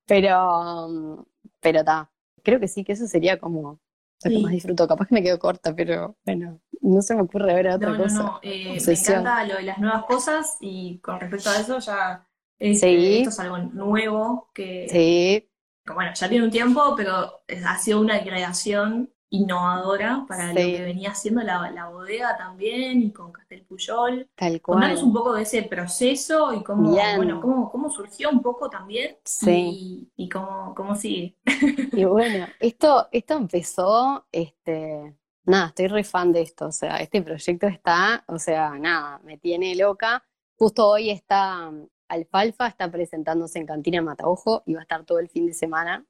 pero, 0.06 1.26
pero 1.60 1.80
está. 1.80 2.12
Creo 2.44 2.60
que 2.60 2.68
sí, 2.68 2.84
que 2.84 2.94
eso 2.94 3.08
sería 3.08 3.40
como 3.40 3.80
lo 4.24 4.32
que 4.32 4.40
más 4.40 4.52
disfruto. 4.52 4.88
Capaz 4.88 5.08
que 5.08 5.16
me 5.16 5.24
quedo 5.24 5.40
corta, 5.40 5.76
pero 5.76 6.18
bueno, 6.26 6.60
no 6.82 7.02
se 7.02 7.16
me 7.16 7.22
ocurre 7.22 7.54
ver 7.54 7.70
otra 7.70 7.96
cosa. 7.96 8.16
No, 8.16 8.24
no. 8.24 8.40
Eh, 8.42 8.78
me 8.86 8.94
encanta 8.94 9.46
lo 9.46 9.56
de 9.56 9.64
las 9.64 9.78
nuevas 9.78 10.04
cosas 10.06 10.58
y 10.60 11.00
con 11.00 11.20
respecto 11.20 11.50
a 11.50 11.58
eso 11.58 11.80
ya 11.80 12.28
esto 12.62 13.30
es 13.30 13.40
algo 13.40 13.58
nuevo 13.58 14.50
que, 14.54 14.88
sí. 14.90 15.50
bueno, 15.94 16.12
ya 16.14 16.30
tiene 16.30 16.46
un 16.46 16.52
tiempo, 16.52 16.94
pero 16.96 17.42
ha 17.66 17.78
sido 17.80 18.00
una 18.00 18.22
creación 18.22 19.12
innovadora 19.32 20.26
para 20.28 20.50
lo 20.50 20.56
que 20.56 20.82
venía 20.82 21.12
haciendo 21.12 21.42
la, 21.42 21.90
bodega 21.90 22.38
también 22.38 23.02
y 23.02 23.12
con 23.12 23.32
Castel 23.32 23.64
Puyol. 23.64 24.30
Tal 24.36 24.62
cual. 24.62 24.80
Contanos 24.80 25.04
un 25.04 25.14
poco 25.14 25.34
de 25.34 25.44
ese 25.44 25.64
proceso 25.64 26.54
y 26.54 26.62
cómo, 26.64 26.92
bueno, 26.92 27.42
cómo, 27.42 27.72
cómo, 27.72 27.90
surgió 27.90 28.30
un 28.30 28.42
poco 28.42 28.70
también 28.70 29.18
sí. 29.24 30.12
y, 30.16 30.30
cómo, 30.30 30.76
cómo 30.76 30.96
sigue. 30.96 31.38
Y 31.94 32.06
bueno, 32.06 32.48
esto, 32.60 33.08
esto 33.12 33.36
empezó, 33.36 34.28
este, 34.32 35.16
nada, 35.46 35.68
estoy 35.68 35.88
re 35.88 36.04
fan 36.04 36.32
de 36.32 36.42
esto, 36.42 36.68
o 36.68 36.72
sea, 36.72 36.98
este 36.98 37.22
proyecto 37.22 37.68
está, 37.68 38.24
o 38.28 38.40
sea, 38.40 38.78
nada, 38.80 39.20
me 39.24 39.38
tiene 39.38 39.76
loca. 39.76 40.24
Justo 40.58 40.88
hoy 40.88 41.10
está 41.10 41.72
Alfalfa, 42.08 42.68
está 42.68 42.92
presentándose 42.92 43.60
en 43.60 43.66
Cantina 43.66 44.02
Mataojo 44.02 44.64
y 44.66 44.74
va 44.74 44.82
a 44.82 44.84
estar 44.84 45.06
todo 45.06 45.20
el 45.20 45.30
fin 45.30 45.48
de 45.48 45.54
semana 45.54 46.06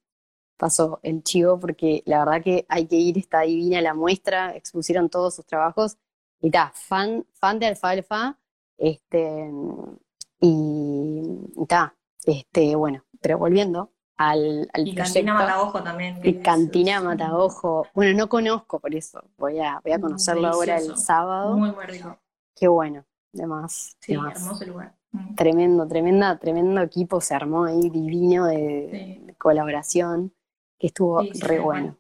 pasó 0.62 1.00
el 1.02 1.24
chivo 1.24 1.60
porque 1.60 2.04
la 2.06 2.20
verdad 2.20 2.44
que 2.44 2.68
hay 2.70 2.86
que 2.86 2.96
ir, 2.96 3.18
está 3.18 3.42
divina 3.42 3.82
la 3.82 3.96
muestra, 3.96 4.56
expusieron 4.56 5.10
todos 5.10 5.36
sus 5.36 5.46
trabajos 5.48 5.98
y 6.40 6.48
está, 6.50 6.72
fan, 6.76 7.26
fan 7.34 7.58
de 7.58 7.66
Alfalfa, 7.66 8.38
este, 8.78 9.50
y 10.40 11.24
está, 11.60 11.96
este, 12.26 12.76
bueno, 12.76 13.04
pero 13.22 13.40
volviendo 13.40 13.92
al, 14.30 14.70
al 14.74 14.88
y 14.88 14.96
Cantina 14.96 15.34
Mataojo 15.34 15.84
también. 15.84 16.20
Y 16.24 16.36
Cantina 16.36 17.02
Mataojo, 17.02 17.88
bueno, 17.94 18.18
no 18.18 18.30
conozco 18.30 18.80
por 18.80 18.94
eso, 18.94 19.24
voy 19.38 19.60
a, 19.60 19.80
voy 19.84 19.94
a 19.94 20.00
conocerlo 20.00 20.48
ahora 20.48 20.78
el 20.78 20.98
sábado. 20.98 21.58
Muy, 21.58 21.72
muy 21.72 21.86
rico. 21.86 22.18
Qué 22.56 22.68
bueno, 22.68 23.06
además. 23.34 23.98
Sí, 24.00 24.14
hermoso 24.14 24.66
lugar. 24.66 24.94
Mm. 25.12 25.36
Tremendo, 25.36 25.88
tremenda, 25.88 26.38
tremendo 26.38 26.82
equipo 26.82 27.20
se 27.22 27.36
armó 27.36 27.66
ahí 27.66 27.90
divino 27.90 28.46
de 28.46 29.36
colaboración 29.38 30.34
que 30.78 30.88
estuvo 30.88 31.22
re 31.42 31.60
bueno. 31.60 31.98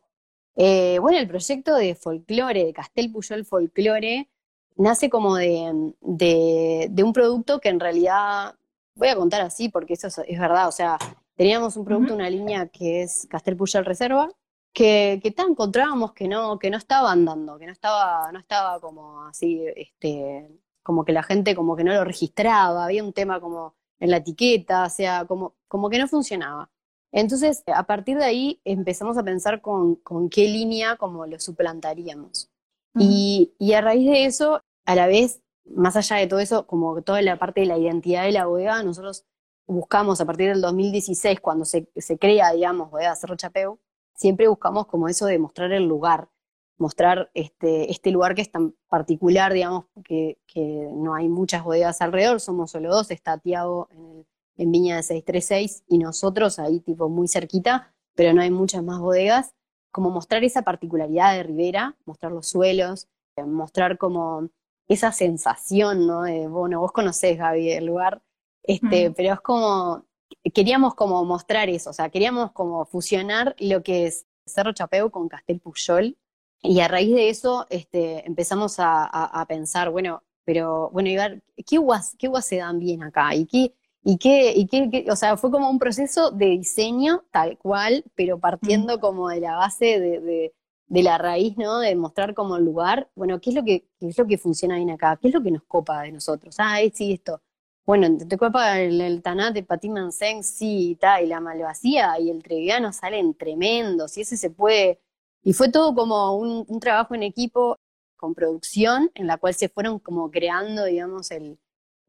Eh, 0.55 0.99
bueno, 0.99 1.17
el 1.17 1.27
proyecto 1.27 1.75
de 1.75 1.95
folclore, 1.95 2.65
de 2.65 2.73
Castel 2.73 3.11
Puyol 3.11 3.45
Folclore, 3.45 4.29
nace 4.75 5.09
como 5.09 5.35
de, 5.35 5.93
de, 6.01 7.03
un 7.03 7.13
producto 7.13 7.59
que 7.59 7.69
en 7.69 7.79
realidad, 7.79 8.55
voy 8.95 9.09
a 9.09 9.15
contar 9.15 9.41
así 9.41 9.69
porque 9.69 9.93
eso 9.93 10.07
es, 10.07 10.39
verdad, 10.39 10.67
o 10.67 10.71
sea, 10.71 10.97
teníamos 11.41 11.75
un 11.75 11.85
producto, 11.85 12.13
una 12.13 12.29
línea 12.29 12.67
que 12.67 13.01
es 13.01 13.25
Castel 13.27 13.57
Puyol 13.57 13.83
Reserva, 13.83 14.29
que, 14.71 15.19
que 15.23 15.33
encontrábamos 15.41 16.13
que 16.13 16.27
no, 16.27 16.59
que 16.59 16.69
no 16.69 16.77
estaba 16.77 17.11
andando, 17.11 17.57
que 17.57 17.65
no 17.65 17.71
estaba, 17.71 18.31
no 18.31 18.37
estaba 18.37 18.79
como 18.79 19.23
así, 19.23 19.65
este, 19.75 20.47
como 20.83 21.03
que 21.03 21.13
la 21.13 21.23
gente 21.23 21.55
como 21.55 21.75
que 21.75 21.83
no 21.83 21.93
lo 21.93 22.03
registraba, 22.03 22.85
había 22.85 23.03
un 23.03 23.11
tema 23.11 23.41
como 23.41 23.73
en 23.99 24.11
la 24.11 24.17
etiqueta, 24.17 24.85
o 24.85 24.89
sea, 24.91 25.25
como, 25.25 25.55
como 25.67 25.89
que 25.89 25.97
no 25.97 26.07
funcionaba. 26.07 26.69
Entonces, 27.11 27.63
a 27.73 27.87
partir 27.87 28.19
de 28.19 28.25
ahí 28.25 28.61
empezamos 28.63 29.17
a 29.17 29.23
pensar 29.23 29.61
con, 29.61 29.97
qué 30.29 30.47
línea 30.47 30.95
como 30.97 31.25
lo 31.25 31.39
suplantaríamos. 31.39 32.51
y, 32.93 33.51
a 33.73 33.81
raíz 33.81 34.07
de 34.07 34.25
eso, 34.25 34.61
a 34.85 34.93
la 34.93 35.07
vez, 35.07 35.41
más 35.65 35.95
allá 35.95 36.17
de 36.17 36.27
todo 36.27 36.39
eso, 36.39 36.67
como 36.67 37.01
toda 37.01 37.19
la 37.23 37.39
parte 37.39 37.61
de 37.61 37.65
la 37.65 37.79
identidad 37.79 38.25
de 38.25 38.31
la 38.31 38.45
bodega, 38.45 38.83
nosotros 38.83 39.25
buscamos 39.71 40.21
a 40.21 40.25
partir 40.25 40.49
del 40.49 40.61
2016, 40.61 41.39
cuando 41.39 41.65
se, 41.65 41.87
crea, 42.19 42.51
digamos, 42.51 42.91
Bodega 42.91 43.15
Cerro 43.15 43.35
Chapeu, 43.35 43.79
siempre 44.13 44.47
buscamos 44.47 44.87
como 44.87 45.07
eso 45.07 45.25
de 45.25 45.39
mostrar 45.39 45.71
el 45.71 45.87
lugar, 45.87 46.29
mostrar 46.77 47.31
este, 47.33 47.91
este 47.91 48.11
lugar 48.11 48.35
que 48.35 48.41
es 48.41 48.51
tan 48.51 48.75
particular, 48.89 49.53
digamos, 49.53 49.85
que, 50.03 50.39
que 50.47 50.89
no 50.93 51.15
hay 51.15 51.29
muchas 51.29 51.63
bodegas 51.63 52.01
alrededor, 52.01 52.39
somos 52.39 52.71
solo 52.71 52.89
dos, 52.89 53.11
está 53.11 53.37
Tiago 53.37 53.87
en 53.91 54.25
en 54.61 54.71
Viña 54.71 54.97
de 54.97 55.03
636 55.03 55.83
y 55.87 55.97
nosotros 55.97 56.59
ahí 56.59 56.79
tipo 56.79 57.09
muy 57.09 57.27
cerquita, 57.27 57.93
pero 58.15 58.33
no 58.33 58.41
hay 58.41 58.51
muchas 58.51 58.83
más 58.83 58.99
bodegas, 58.99 59.55
como 59.91 60.09
mostrar 60.09 60.43
esa 60.43 60.61
particularidad 60.61 61.33
de 61.35 61.43
Rivera, 61.43 61.97
mostrar 62.05 62.31
los 62.31 62.47
suelos, 62.47 63.07
eh, 63.35 63.43
mostrar 63.43 63.97
como 63.97 64.49
esa 64.87 65.11
sensación, 65.11 66.05
¿no? 66.05 66.23
De, 66.23 66.47
bueno, 66.47 66.79
vos 66.79 66.91
conocés, 66.91 67.37
Gaby, 67.37 67.71
el 67.71 67.85
lugar, 67.85 68.21
este, 68.63 69.11
pero 69.11 69.33
es 69.33 69.41
como, 69.41 70.05
queríamos 70.53 70.95
como 70.95 71.23
mostrar 71.25 71.69
eso, 71.69 71.89
o 71.89 71.93
sea, 71.93 72.09
queríamos 72.09 72.51
como 72.51 72.85
fusionar 72.85 73.55
lo 73.59 73.83
que 73.83 74.07
es 74.07 74.25
Cerro 74.45 74.73
Chapeu 74.73 75.09
con 75.09 75.27
Castel 75.27 75.59
Puyol, 75.59 76.17
y 76.63 76.79
a 76.79 76.87
raíz 76.87 77.13
de 77.15 77.29
eso 77.29 77.65
este, 77.69 78.25
empezamos 78.27 78.75
a, 78.77 79.45
pensar, 79.47 79.89
bueno, 79.89 80.23
pero 80.45 80.89
bueno, 80.91 81.09
Ibar, 81.09 81.41
¿qué 81.65 81.79
uvas, 81.79 82.15
qué 82.19 82.29
uvas 82.29 82.45
se 82.45 82.57
dan 82.57 82.79
bien 82.79 83.03
acá? 83.03 83.33
¿Y 83.35 83.45
qué, 83.45 83.73
y 84.03 84.17
qué, 84.17 84.53
y 84.55 84.67
qué, 84.67 85.05
o 85.09 85.15
sea, 85.15 85.37
fue 85.37 85.49
como 85.49 85.69
un 85.69 85.79
proceso 85.79 86.29
de 86.31 86.45
diseño 86.47 87.23
tal 87.31 87.57
cual, 87.57 88.03
pero 88.15 88.39
partiendo 88.39 88.99
como 88.99 89.29
de 89.29 89.39
la 89.39 89.55
base 89.55 89.99
de, 89.99 90.51
de, 90.87 91.03
la 91.03 91.17
raíz, 91.17 91.57
¿no? 91.57 91.79
De 91.79 91.95
mostrar 91.95 92.35
como 92.35 92.57
el 92.57 92.65
lugar, 92.65 93.09
bueno, 93.15 93.39
¿qué 93.41 93.49
es 93.49 93.55
lo 93.55 93.63
que, 93.63 93.87
qué 93.99 94.09
es 94.09 94.17
lo 94.17 94.27
que 94.27 94.37
funciona 94.37 94.75
bien 94.75 94.91
acá? 94.91 95.17
¿Qué 95.19 95.29
es 95.29 95.33
lo 95.33 95.41
que 95.41 95.51
nos 95.51 95.63
copa 95.63 96.03
de 96.03 96.11
nosotros? 96.11 96.55
Ah, 96.59 96.77
sí, 96.93 97.13
esto. 97.13 97.41
Bueno, 97.85 98.07
te 98.17 98.37
copa 98.37 98.79
el, 98.79 99.01
el 99.01 99.21
de 99.21 99.63
Patiman 99.63 100.11
Seng, 100.11 100.43
sí, 100.43 100.97
y, 101.01 101.25
la 101.25 101.39
Malvasía 101.39 102.19
y 102.19 102.29
el 102.29 102.43
Treviano 102.43 102.93
salen 102.93 103.33
tremendos, 103.33 104.17
y 104.17 104.21
ese 104.21 104.37
se 104.37 104.49
puede 104.49 104.99
y 105.43 105.53
fue 105.53 105.69
todo 105.69 105.95
como 105.95 106.35
un, 106.37 106.79
trabajo 106.79 107.15
en 107.15 107.23
equipo 107.23 107.79
con 108.17 108.35
producción, 108.35 109.11
en 109.15 109.27
la 109.27 109.37
cual 109.37 109.53
se 109.55 109.69
fueron 109.69 109.99
como 109.99 110.29
creando, 110.29 110.85
digamos, 110.85 111.31
el, 111.31 111.57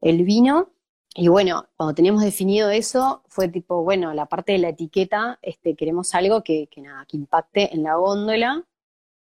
vino. 0.01 0.69
Y 1.15 1.27
bueno, 1.27 1.67
cuando 1.75 1.95
teníamos 1.95 2.23
definido 2.23 2.69
eso, 2.69 3.23
fue 3.27 3.47
tipo, 3.47 3.83
bueno, 3.83 4.13
la 4.13 4.27
parte 4.27 4.53
de 4.53 4.59
la 4.59 4.69
etiqueta, 4.69 5.39
este, 5.41 5.75
queremos 5.75 6.13
algo 6.15 6.43
que, 6.43 6.67
que 6.67 6.81
nada, 6.81 7.05
que 7.07 7.17
impacte 7.17 7.73
en 7.73 7.83
la 7.83 7.95
góndola, 7.95 8.63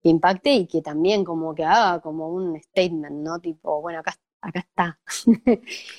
que 0.02 0.08
impacte 0.08 0.52
y 0.54 0.66
que 0.66 0.82
también 0.82 1.24
como 1.24 1.54
que 1.54 1.64
haga 1.64 2.00
como 2.00 2.28
un 2.30 2.60
statement, 2.62 3.16
¿no? 3.16 3.38
Tipo, 3.40 3.80
bueno, 3.80 4.00
acá, 4.00 4.16
acá 4.40 4.60
está. 4.60 4.98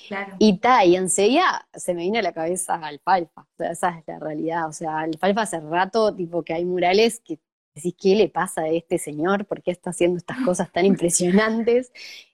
Claro. 0.08 0.36
y 0.40 0.58
ta, 0.60 0.86
y 0.86 0.96
enseguida 0.96 1.68
se 1.74 1.94
me 1.94 2.02
vino 2.02 2.20
a 2.20 2.22
la 2.22 2.34
cabeza 2.34 2.76
alfalfa, 2.76 3.42
o 3.42 3.58
sea, 3.58 3.72
esa 3.72 3.90
es 4.00 4.04
la 4.08 4.20
realidad, 4.20 4.68
o 4.68 4.74
sea, 4.74 5.00
alfalfa 5.00 5.42
hace 5.42 5.60
rato, 5.60 6.14
tipo 6.16 6.44
que 6.44 6.54
hay 6.54 6.66
murales 6.66 7.22
que 7.24 7.40
decís, 7.74 7.96
¿qué 7.98 8.16
le 8.16 8.30
pasa 8.30 8.62
a 8.62 8.68
este 8.68 8.98
señor? 8.98 9.46
¿Por 9.46 9.62
qué 9.62 9.72
está 9.72 9.92
haciendo 9.92 10.18
estas 10.18 10.38
cosas 10.44 10.72
tan 10.72 10.86
impresionantes? 10.86 11.92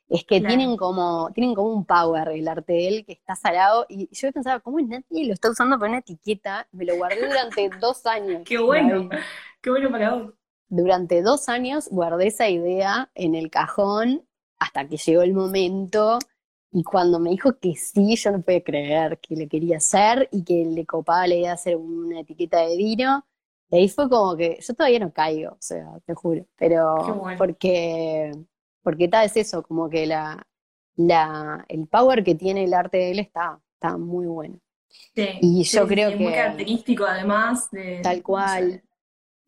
Es 0.10 0.24
que 0.24 0.40
tienen 0.40 0.78
como, 0.78 1.32
tienen 1.34 1.54
como 1.54 1.74
un 1.74 1.86
power 1.86 2.30
el 2.30 2.48
arte 2.48 2.74
de 2.74 2.88
él 2.88 3.06
que 3.06 3.12
está 3.12 3.36
salado. 3.36 3.86
Y 3.90 4.08
yo 4.14 4.32
pensaba, 4.32 4.62
¿cómo 4.62 4.80
es 4.80 4.88
nadie 4.88 5.26
lo 5.28 5.34
está 5.34 5.50
usando 5.50 5.78
para 5.78 5.90
una 5.90 6.00
etiqueta? 6.00 6.66
Me 6.72 6.86
lo 6.86 6.96
guardé 6.96 7.28
durante 7.28 7.70
dos 7.82 8.06
años. 8.06 8.44
Qué 8.46 8.58
bueno, 8.58 9.10
qué 9.62 9.70
bueno 9.70 9.92
para 9.92 10.16
vos. 10.16 10.34
Durante 10.70 11.22
dos 11.22 11.50
años 11.50 11.90
guardé 11.90 12.28
esa 12.28 12.50
idea 12.50 13.10
en 13.16 13.36
el 13.36 13.50
cajón 13.50 14.27
hasta 14.60 14.88
que 14.88 14.98
llegó 14.98 15.22
el 15.22 15.34
momento. 15.34 16.20
Y 16.72 16.84
cuando 16.84 17.20
me 17.20 17.30
dijo 17.32 17.58
que 17.58 17.76
sí, 17.76 18.16
yo 18.16 18.32
no 18.32 18.42
pude 18.42 18.64
creer 18.64 19.20
que 19.20 19.36
le 19.36 19.48
quería 19.48 19.78
hacer 19.78 20.28
y 20.32 20.44
que 20.44 20.66
le 20.66 20.86
copaba 20.86 21.28
la 21.28 21.36
idea 21.36 21.50
de 21.50 21.54
hacer 21.54 21.76
una 21.78 22.20
etiqueta 22.20 22.60
de 22.66 22.78
vino. 22.78 23.26
Y 23.70 23.78
ahí 23.78 23.90
fue 23.90 24.10
como 24.10 24.36
que 24.36 24.60
yo 24.62 24.74
todavía 24.74 25.00
no 25.00 25.12
caigo, 25.12 25.52
o 25.52 25.58
sea, 25.60 26.00
te 26.06 26.14
juro, 26.14 26.46
pero 26.56 26.96
porque, 27.38 28.32
porque 28.82 29.08
tal 29.10 29.26
es 29.26 29.36
eso, 29.36 29.62
como 29.62 29.90
que 29.90 30.06
la, 30.06 30.48
la, 30.96 31.66
el 31.68 31.86
power 31.88 32.24
que 32.24 32.36
tiene 32.36 32.64
el 32.64 32.74
arte 32.74 32.98
de 32.98 33.12
él 33.12 33.20
está, 33.20 33.60
está 33.74 33.98
muy 33.98 34.26
bueno. 34.26 34.60
Sí, 35.14 35.28
y 35.42 35.64
yo 35.64 35.86
creo 35.86 36.10
que... 36.10 36.16
Es 36.16 36.22
muy 36.22 36.32
característico 36.32 37.06
además 37.06 37.70
de... 37.72 38.00
Tal 38.02 38.24
cual. 38.24 38.84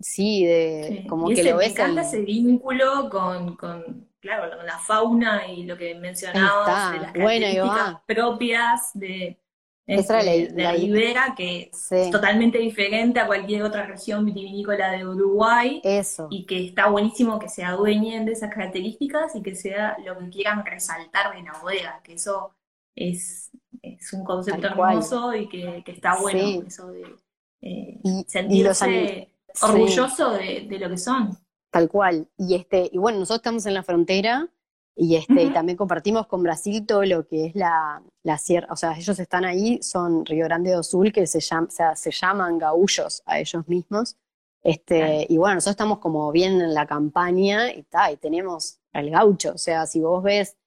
Sí, 0.01 0.45
de 0.45 1.05
como 1.09 1.27
que 1.29 1.43
lo 1.43 1.57
ves. 1.57 1.67
Me 1.67 1.73
encanta 1.73 2.01
ese 2.01 2.21
vínculo 2.21 3.09
con, 3.09 3.55
con, 3.55 4.08
claro, 4.19 4.55
con 4.55 4.65
la 4.65 4.77
fauna 4.77 5.47
y 5.47 5.63
lo 5.63 5.77
que 5.77 5.95
mencionabas 5.95 6.93
de 6.93 6.99
las 6.99 7.11
características 7.11 8.01
propias 8.05 8.91
de, 8.93 9.39
esa 9.87 10.21
la, 10.21 10.31
de 10.31 10.53
la, 10.55 10.71
Ribera, 10.73 11.33
que 11.35 11.71
es 11.71 12.11
totalmente 12.11 12.59
diferente 12.59 13.19
a 13.19 13.25
cualquier 13.25 13.63
otra 13.63 13.87
región 13.87 14.23
vitivinícola 14.23 14.91
de 14.91 15.07
Uruguay. 15.07 15.81
Eso. 15.83 16.27
Y 16.29 16.45
que 16.45 16.67
está 16.67 16.89
buenísimo 16.89 17.39
que 17.39 17.49
se 17.49 17.63
adueñen 17.63 18.25
de 18.25 18.33
esas 18.33 18.53
características 18.53 19.35
y 19.35 19.41
que 19.41 19.55
sea 19.55 19.97
lo 20.05 20.17
que 20.19 20.29
quieran 20.29 20.63
resaltar 20.65 21.35
de 21.35 21.41
la 21.41 21.53
bodega, 21.59 22.01
que 22.03 22.13
eso 22.13 22.53
es, 22.95 23.51
es 23.81 24.13
un 24.13 24.23
concepto 24.23 24.67
hermoso 24.67 25.33
y 25.33 25.49
que, 25.49 25.81
que, 25.83 25.91
está 25.91 26.19
bueno, 26.19 26.63
eso 26.67 26.91
de 26.91 27.15
eh, 27.61 27.99
sentirse 28.27 29.33
orgulloso 29.61 30.31
de, 30.33 30.67
de, 30.69 30.79
lo 30.79 30.89
que 30.89 30.97
son. 30.97 31.37
Tal 31.71 31.89
cual. 31.89 32.29
Y 32.37 32.55
este, 32.55 32.89
y 32.91 32.97
bueno, 32.97 33.19
nosotros 33.19 33.39
estamos 33.39 33.65
en 33.65 33.73
la 33.75 33.83
frontera 33.83 34.49
y, 34.95 35.15
este, 35.15 35.43
y 35.43 35.49
también 35.51 35.77
compartimos 35.77 36.27
con 36.27 36.43
Brasil 36.43 36.85
todo 36.85 37.05
lo 37.05 37.25
que 37.25 37.45
es 37.45 37.55
la, 37.55 38.03
la 38.23 38.37
sierra, 38.37 38.67
o 38.69 38.75
sea, 38.75 38.97
ellos 38.97 39.17
están 39.17 39.45
ahí, 39.45 39.81
son 39.81 40.25
Río 40.25 40.43
Grande 40.45 40.71
do 40.71 40.83
Sul, 40.83 41.13
que 41.13 41.25
se, 41.25 41.39
llama, 41.39 41.69
se 41.69 42.11
llaman 42.11 42.57
gaullos 42.57 43.23
a 43.25 43.39
ellos 43.39 43.65
mismos. 43.67 44.17
Este, 44.61 45.25
y 45.29 45.37
bueno, 45.37 45.55
nosotros 45.55 45.75
estamos 45.75 45.99
como 45.99 46.31
bien 46.33 46.59
en 46.59 46.73
la 46.73 46.85
campaña 46.85 47.71
y, 47.71 47.83
ta, 47.83 48.11
y 48.11 48.17
tenemos 48.17 48.79
el 48.91 49.09
gaucho, 49.09 49.53
o 49.53 49.57
sea, 49.57 49.85
si 49.85 50.01
vos 50.01 50.21
ves 50.21 50.57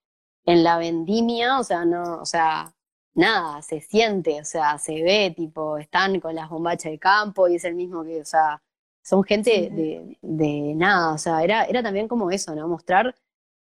en 0.45 0.63
la 0.63 0.77
vendimia, 0.77 1.59
o 1.59 1.63
sea, 1.63 1.85
no, 1.85 2.19
o 2.21 2.25
sea, 2.25 2.73
nada, 3.13 3.61
se 3.61 3.81
siente, 3.81 4.41
o 4.41 4.45
sea, 4.45 4.77
se 4.79 5.03
ve, 5.03 5.33
tipo, 5.35 5.77
están 5.77 6.19
con 6.19 6.35
las 6.35 6.49
bombachas 6.49 6.91
de 6.91 6.99
campo 6.99 7.47
y 7.47 7.55
es 7.55 7.65
el 7.65 7.75
mismo 7.75 8.03
que, 8.03 8.21
o 8.21 8.25
sea, 8.25 8.61
son 9.03 9.23
gente 9.23 9.69
de, 9.69 10.17
de, 10.21 10.73
nada, 10.75 11.13
o 11.13 11.17
sea, 11.17 11.43
era, 11.43 11.65
era 11.65 11.83
también 11.83 12.07
como 12.07 12.31
eso, 12.31 12.55
¿no? 12.55 12.67
Mostrar 12.69 13.15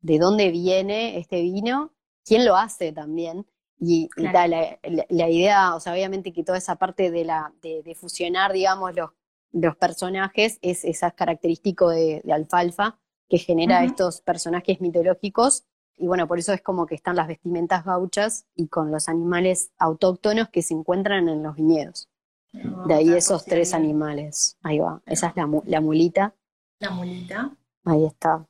de 0.03 0.19
dónde 0.19 0.51
viene 0.51 1.19
este 1.19 1.41
vino, 1.41 1.93
quién 2.25 2.45
lo 2.45 2.57
hace 2.57 2.93
también. 2.93 3.47
Y, 3.79 4.11
la, 4.17 5.31
idea, 5.31 5.75
o 5.75 5.81
sea, 5.81 5.95
obviamente 5.95 6.35
que 6.35 6.45
toda 6.45 6.59
esa 6.59 6.77
parte 6.77 7.11
de, 7.11 7.25
la, 7.25 7.55
de, 7.63 7.95
fusionar, 7.99 8.53
digamos, 8.53 8.95
los, 8.95 9.11
los, 9.53 9.75
personajes 9.77 10.59
es, 10.61 10.85
esa 10.85 11.13
característico 11.13 11.89
de, 11.89 12.23
alfalfa 12.31 12.99
que 13.31 13.39
genera 13.39 13.83
estos 13.83 14.21
personajes 14.21 14.83
mitológicos. 14.83 15.65
Y 15.97 16.07
bueno, 16.07 16.29
por 16.29 16.39
eso 16.39 16.53
es 16.53 16.61
como 16.61 16.85
que 16.85 16.95
están 16.95 17.17
las 17.17 17.29
vestimentas 17.29 17.87
gauchas 17.87 18.45
y 18.55 18.69
con 18.69 18.91
los 18.91 19.09
animales 19.09 19.73
autóctonos 19.79 20.51
que 20.51 20.61
se 20.61 20.75
encuentran 20.75 21.31
en 21.31 21.43
los 21.43 21.57
viñedos. 21.57 22.10
De 22.53 22.95
ahí 22.95 23.13
esos 23.13 23.45
tres 23.45 23.75
animales. 23.75 24.57
Ahí 24.63 24.79
va. 24.79 25.03
Esa 25.07 25.29
es 25.29 25.37
la, 25.37 25.49
la 25.67 25.81
mulita. 25.81 26.35
La 26.79 26.91
mulita. 26.91 27.57
Ahí 27.85 28.05
está. 28.05 28.47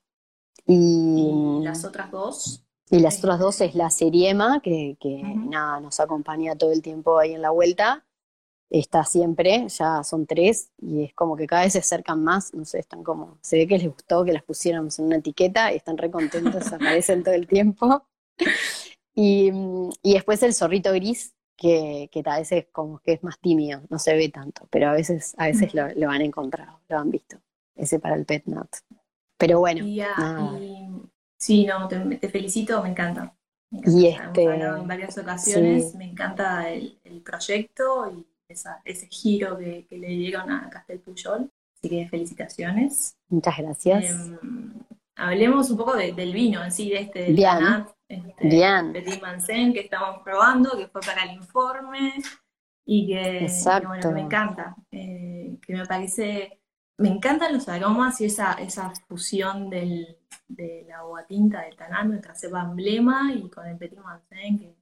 Y, 0.67 1.61
las 1.63 1.85
otras 1.85 2.11
dos. 2.11 2.65
Y 2.91 2.99
las 3.01 3.19
otras 3.19 3.39
dos 3.39 3.61
es 3.61 3.75
la 3.75 3.91
Seriema, 3.91 4.61
que, 4.61 4.97
que 5.01 5.23
nada, 5.23 5.81
nos 5.81 6.01
acompaña 6.01 6.57
todo 6.57 6.73
el 6.73 6.83
tiempo 6.83 7.19
ahí 7.19 7.35
en 7.35 7.43
la 7.43 7.51
vuelta. 7.51 8.05
Está 8.69 9.05
siempre, 9.05 9.67
ya 9.69 10.05
son 10.05 10.27
tres, 10.27 10.71
y 10.79 11.05
es 11.05 11.15
como 11.15 11.37
que 11.37 11.47
cada 11.47 11.63
vez 11.63 11.73
se 11.73 11.81
acercan 11.81 12.23
más, 12.23 12.55
no 12.55 12.65
sé, 12.65 12.79
están 12.79 13.03
como, 13.03 13.37
se 13.41 13.57
ve 13.57 13.67
que 13.67 13.79
les 13.79 13.89
gustó 13.89 14.25
que 14.25 14.33
las 14.33 14.45
pusiéramos 14.45 14.97
en 15.01 15.07
una 15.07 15.17
etiqueta 15.17 15.73
y 15.73 15.77
están 15.77 15.99
re 15.99 16.09
contentos, 16.09 16.73
aparecen 16.73 17.25
todo 17.25 17.35
el 17.35 17.47
tiempo. 17.47 18.05
Y, 19.13 19.51
y, 20.03 20.15
después 20.15 20.43
el 20.45 20.55
zorrito 20.55 20.93
gris, 20.93 21.35
que, 21.61 22.09
que 22.11 22.23
a 22.25 22.39
veces 22.39 22.67
como 22.73 23.01
que 23.01 23.13
es 23.13 23.23
más 23.23 23.39
tímido, 23.39 23.83
no 23.91 23.99
se 23.99 24.15
ve 24.15 24.31
tanto, 24.31 24.67
pero 24.71 24.89
a 24.89 24.93
veces, 24.93 25.35
a 25.37 25.47
veces 25.47 25.75
lo, 25.75 25.87
lo 25.95 26.09
han 26.09 26.23
encontrado, 26.23 26.81
lo 26.89 26.99
han 26.99 27.11
visto. 27.11 27.37
Ese 27.77 27.99
para 27.99 28.17
el 28.17 28.25
pet 28.25 28.47
nut. 28.47 28.69
Pero 29.37 29.59
bueno. 29.59 29.85
sí, 31.39 31.67
no, 31.67 31.87
te, 31.87 32.29
felicito, 32.31 32.83
me 32.83 32.89
encanta. 32.89 33.35
Y 33.73 34.07
este, 34.07 34.45
en 34.45 34.89
varias 34.89 35.19
ocasiones, 35.19 35.95
me 35.95 36.07
encanta 36.07 36.71
el, 36.71 36.99
proyecto 37.23 38.11
y 38.11 38.27
ese 38.49 39.07
giro 39.09 39.59
que, 39.59 39.87
le 39.91 40.09
dieron 40.09 40.51
a 40.51 40.71
Castel 40.71 41.01
Puyol. 41.01 41.51
Así 41.77 41.89
que 41.91 42.09
felicitaciones. 42.09 43.17
Muchas 43.29 43.59
gracias. 43.59 44.05
Em, 44.05 44.73
hablemos 45.15 45.71
un 45.71 45.77
poco 45.77 45.95
del 45.95 46.33
vino 46.33 46.65
en 46.65 46.73
sí, 46.73 46.89
de 46.89 47.01
este 47.01 47.19
del 47.25 47.35
Bien. 47.35 47.87
Este, 48.11 48.49
Bien. 48.49 48.93
Petit 48.93 49.21
Mansen 49.23 49.73
que 49.73 49.81
estamos 49.81 50.23
probando, 50.23 50.77
que 50.77 50.89
fue 50.89 51.01
para 51.01 51.25
el 51.25 51.33
informe 51.33 52.15
y 52.85 53.07
que, 53.07 53.47
bueno, 53.87 54.13
me 54.13 54.21
encanta, 54.21 54.77
eh, 54.91 55.57
que 55.63 55.75
me 55.75 55.87
parece 55.87 56.61
me 57.01 57.09
encantan 57.09 57.55
los 57.55 57.67
aromas 57.69 58.21
y 58.21 58.27
esa, 58.27 58.53
esa 58.55 58.93
fusión 59.09 59.71
del, 59.71 60.19
de 60.49 60.85
la 60.87 61.07
uva 61.07 61.27
tinta 61.27 61.63
del 61.63 61.75
Tanán, 61.75 62.11
nuestra 62.11 62.35
cepa 62.35 62.63
emblema, 62.63 63.33
y 63.33 63.49
con 63.49 63.67
el 63.67 63.79
Petit 63.79 63.99
Mansen, 63.99 64.59
que 64.59 64.77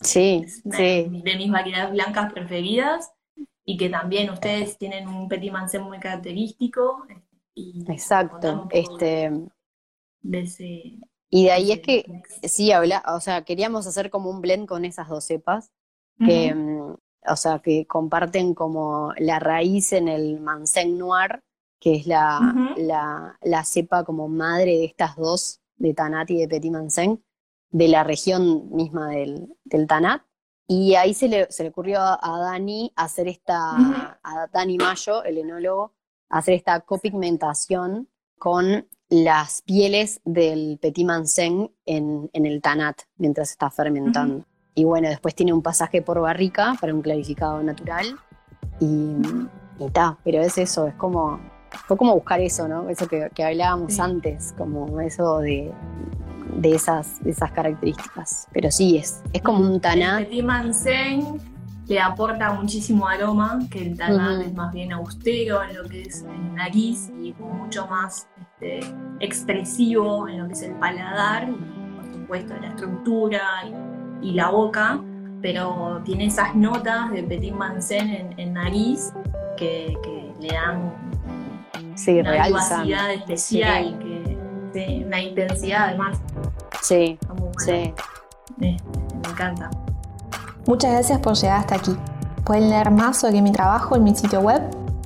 sí, 0.00 0.42
es 0.42 0.64
de 0.64 1.10
mis 1.10 1.50
variedades 1.50 1.90
blancas 1.92 2.32
preferidas, 2.32 3.12
y 3.66 3.76
que 3.76 3.90
también 3.90 4.30
ustedes 4.30 4.78
tienen 4.78 5.06
un 5.06 5.28
Petit 5.28 5.52
Mansen 5.52 5.82
muy 5.82 5.98
característico. 5.98 7.06
Y 7.54 7.84
Exacto, 7.92 8.66
este... 8.70 9.30
De 10.22 10.40
ese, 10.40 10.98
y 11.30 11.44
de 11.44 11.52
ahí 11.52 11.72
es 11.72 11.80
que, 11.80 12.22
sí, 12.42 12.72
habla, 12.72 13.04
o 13.06 13.20
sea, 13.20 13.44
queríamos 13.44 13.86
hacer 13.86 14.10
como 14.10 14.30
un 14.30 14.40
blend 14.40 14.66
con 14.66 14.84
esas 14.84 15.08
dos 15.08 15.24
cepas, 15.24 15.70
que, 16.18 16.54
mm, 16.54 16.96
o 17.28 17.36
sea, 17.36 17.60
que 17.60 17.86
comparten 17.86 18.52
como 18.54 19.12
la 19.16 19.38
raíz 19.38 19.92
en 19.92 20.08
el 20.08 20.40
Mansen 20.40 20.98
Noir, 20.98 21.42
que 21.78 21.94
es 21.94 22.06
la, 22.06 22.76
la, 22.76 23.64
cepa 23.64 24.04
como 24.04 24.28
madre 24.28 24.72
de 24.72 24.84
estas 24.84 25.16
dos, 25.16 25.60
de 25.76 25.94
Tanat 25.94 26.30
y 26.30 26.38
de 26.38 26.48
Petit 26.48 26.72
Mansen. 26.72 27.24
de 27.70 27.86
la 27.86 28.02
región 28.02 28.68
misma 28.74 29.10
del, 29.10 29.56
del 29.64 29.86
Tanat. 29.86 30.22
Y 30.66 30.96
ahí 30.96 31.14
se 31.14 31.28
le, 31.28 31.50
se 31.50 31.62
le 31.62 31.70
ocurrió 31.70 32.00
a, 32.00 32.38
Dani 32.40 32.92
hacer 32.96 33.28
esta, 33.28 34.18
a 34.22 34.46
Dani 34.52 34.76
Mayo, 34.76 35.22
el 35.22 35.38
enólogo, 35.38 35.94
hacer 36.28 36.54
esta 36.54 36.80
copigmentación 36.80 38.08
con 38.38 38.88
las 39.10 39.62
pieles 39.62 40.20
del 40.24 40.78
Petit 40.80 41.04
Manseng 41.04 41.70
en, 41.84 42.30
en 42.32 42.46
el 42.46 42.62
Tanat 42.62 43.02
mientras 43.18 43.50
está 43.50 43.70
fermentando. 43.70 44.44
Y 44.74 44.84
bueno, 44.84 45.08
después 45.08 45.34
tiene 45.34 45.52
un 45.52 45.62
pasaje 45.62 46.00
por 46.00 46.20
barrica 46.20 46.74
para 46.80 46.94
un 46.94 47.02
clarificado 47.02 47.62
natural. 47.62 48.06
Y, 48.78 49.16
está, 49.80 50.16
pero 50.24 50.40
es 50.40 50.56
eso, 50.58 50.86
es 50.86 50.94
como, 50.94 51.40
fue 51.86 51.96
como 51.96 52.14
buscar 52.14 52.40
eso, 52.40 52.68
¿no? 52.68 52.88
Eso 52.88 53.08
que, 53.08 53.44
hablábamos 53.44 53.98
antes, 53.98 54.54
como 54.56 55.00
eso 55.00 55.40
de, 55.40 55.72
de 56.56 56.74
esas, 56.74 57.20
esas 57.26 57.50
características. 57.50 58.46
Pero 58.52 58.70
sí, 58.70 58.96
es, 58.96 59.22
es 59.32 59.42
como 59.42 59.60
un 59.60 59.80
tanat. 59.80 60.20
El 60.20 60.26
Petit 60.26 60.44
Manseng 60.44 61.49
le 61.90 62.00
aporta 62.00 62.52
muchísimo 62.52 63.08
aroma, 63.08 63.58
que 63.68 63.82
el 63.82 63.96
tanat 63.96 64.42
es 64.42 64.54
más 64.54 64.72
bien 64.72 64.92
austero 64.92 65.60
en 65.64 65.76
lo 65.76 65.82
que 65.88 66.02
es 66.02 66.22
el 66.22 66.54
nariz 66.54 67.10
y 67.20 67.34
mucho 67.40 67.84
más 67.88 68.28
este, 68.40 68.78
expresivo 69.18 70.28
en 70.28 70.38
lo 70.38 70.46
que 70.46 70.52
es 70.52 70.62
el 70.62 70.74
paladar 70.74 71.48
y 71.48 71.96
por 71.96 72.14
supuesto 72.14 72.54
la 72.60 72.68
estructura 72.68 73.42
y, 74.22 74.30
la 74.30 74.50
boca, 74.50 75.00
pero 75.42 76.00
tiene 76.04 76.26
esas 76.26 76.54
notas 76.54 77.10
de 77.10 77.24
Petit 77.24 77.52
Manseng 77.52 78.34
en, 78.36 78.52
nariz 78.52 79.12
que, 79.56 79.98
le 80.38 80.48
dan 80.48 80.94
una 82.06 82.46
vivacidad 82.46 83.12
especial, 83.12 83.98
que, 83.98 85.04
una 85.04 85.20
intensidad 85.20 85.88
además. 85.88 86.20
Sí, 86.82 87.18
sí. 87.58 87.92
me 88.58 88.76
encanta. 89.28 89.70
Muchas 90.66 90.92
gracias 90.92 91.18
por 91.20 91.34
llegar 91.34 91.60
hasta 91.60 91.76
aquí. 91.76 91.96
Pueden 92.44 92.70
leer 92.70 92.90
más 92.90 93.18
sobre 93.18 93.42
mi 93.42 93.52
trabajo 93.52 93.96
en 93.96 94.04
mi 94.04 94.14
sitio 94.14 94.40
web, 94.40 94.62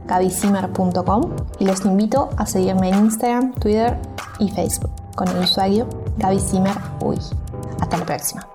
gabyzimmer.com, 0.06 1.22
y 1.58 1.64
los 1.64 1.84
invito 1.84 2.30
a 2.36 2.46
seguirme 2.46 2.90
en 2.90 3.06
Instagram, 3.06 3.52
Twitter 3.54 3.98
y 4.38 4.50
Facebook 4.50 4.90
con 5.14 5.28
el 5.28 5.38
usuario 5.38 5.88
Gaby 6.18 6.40
Hasta 7.80 7.96
la 7.98 8.04
próxima. 8.04 8.53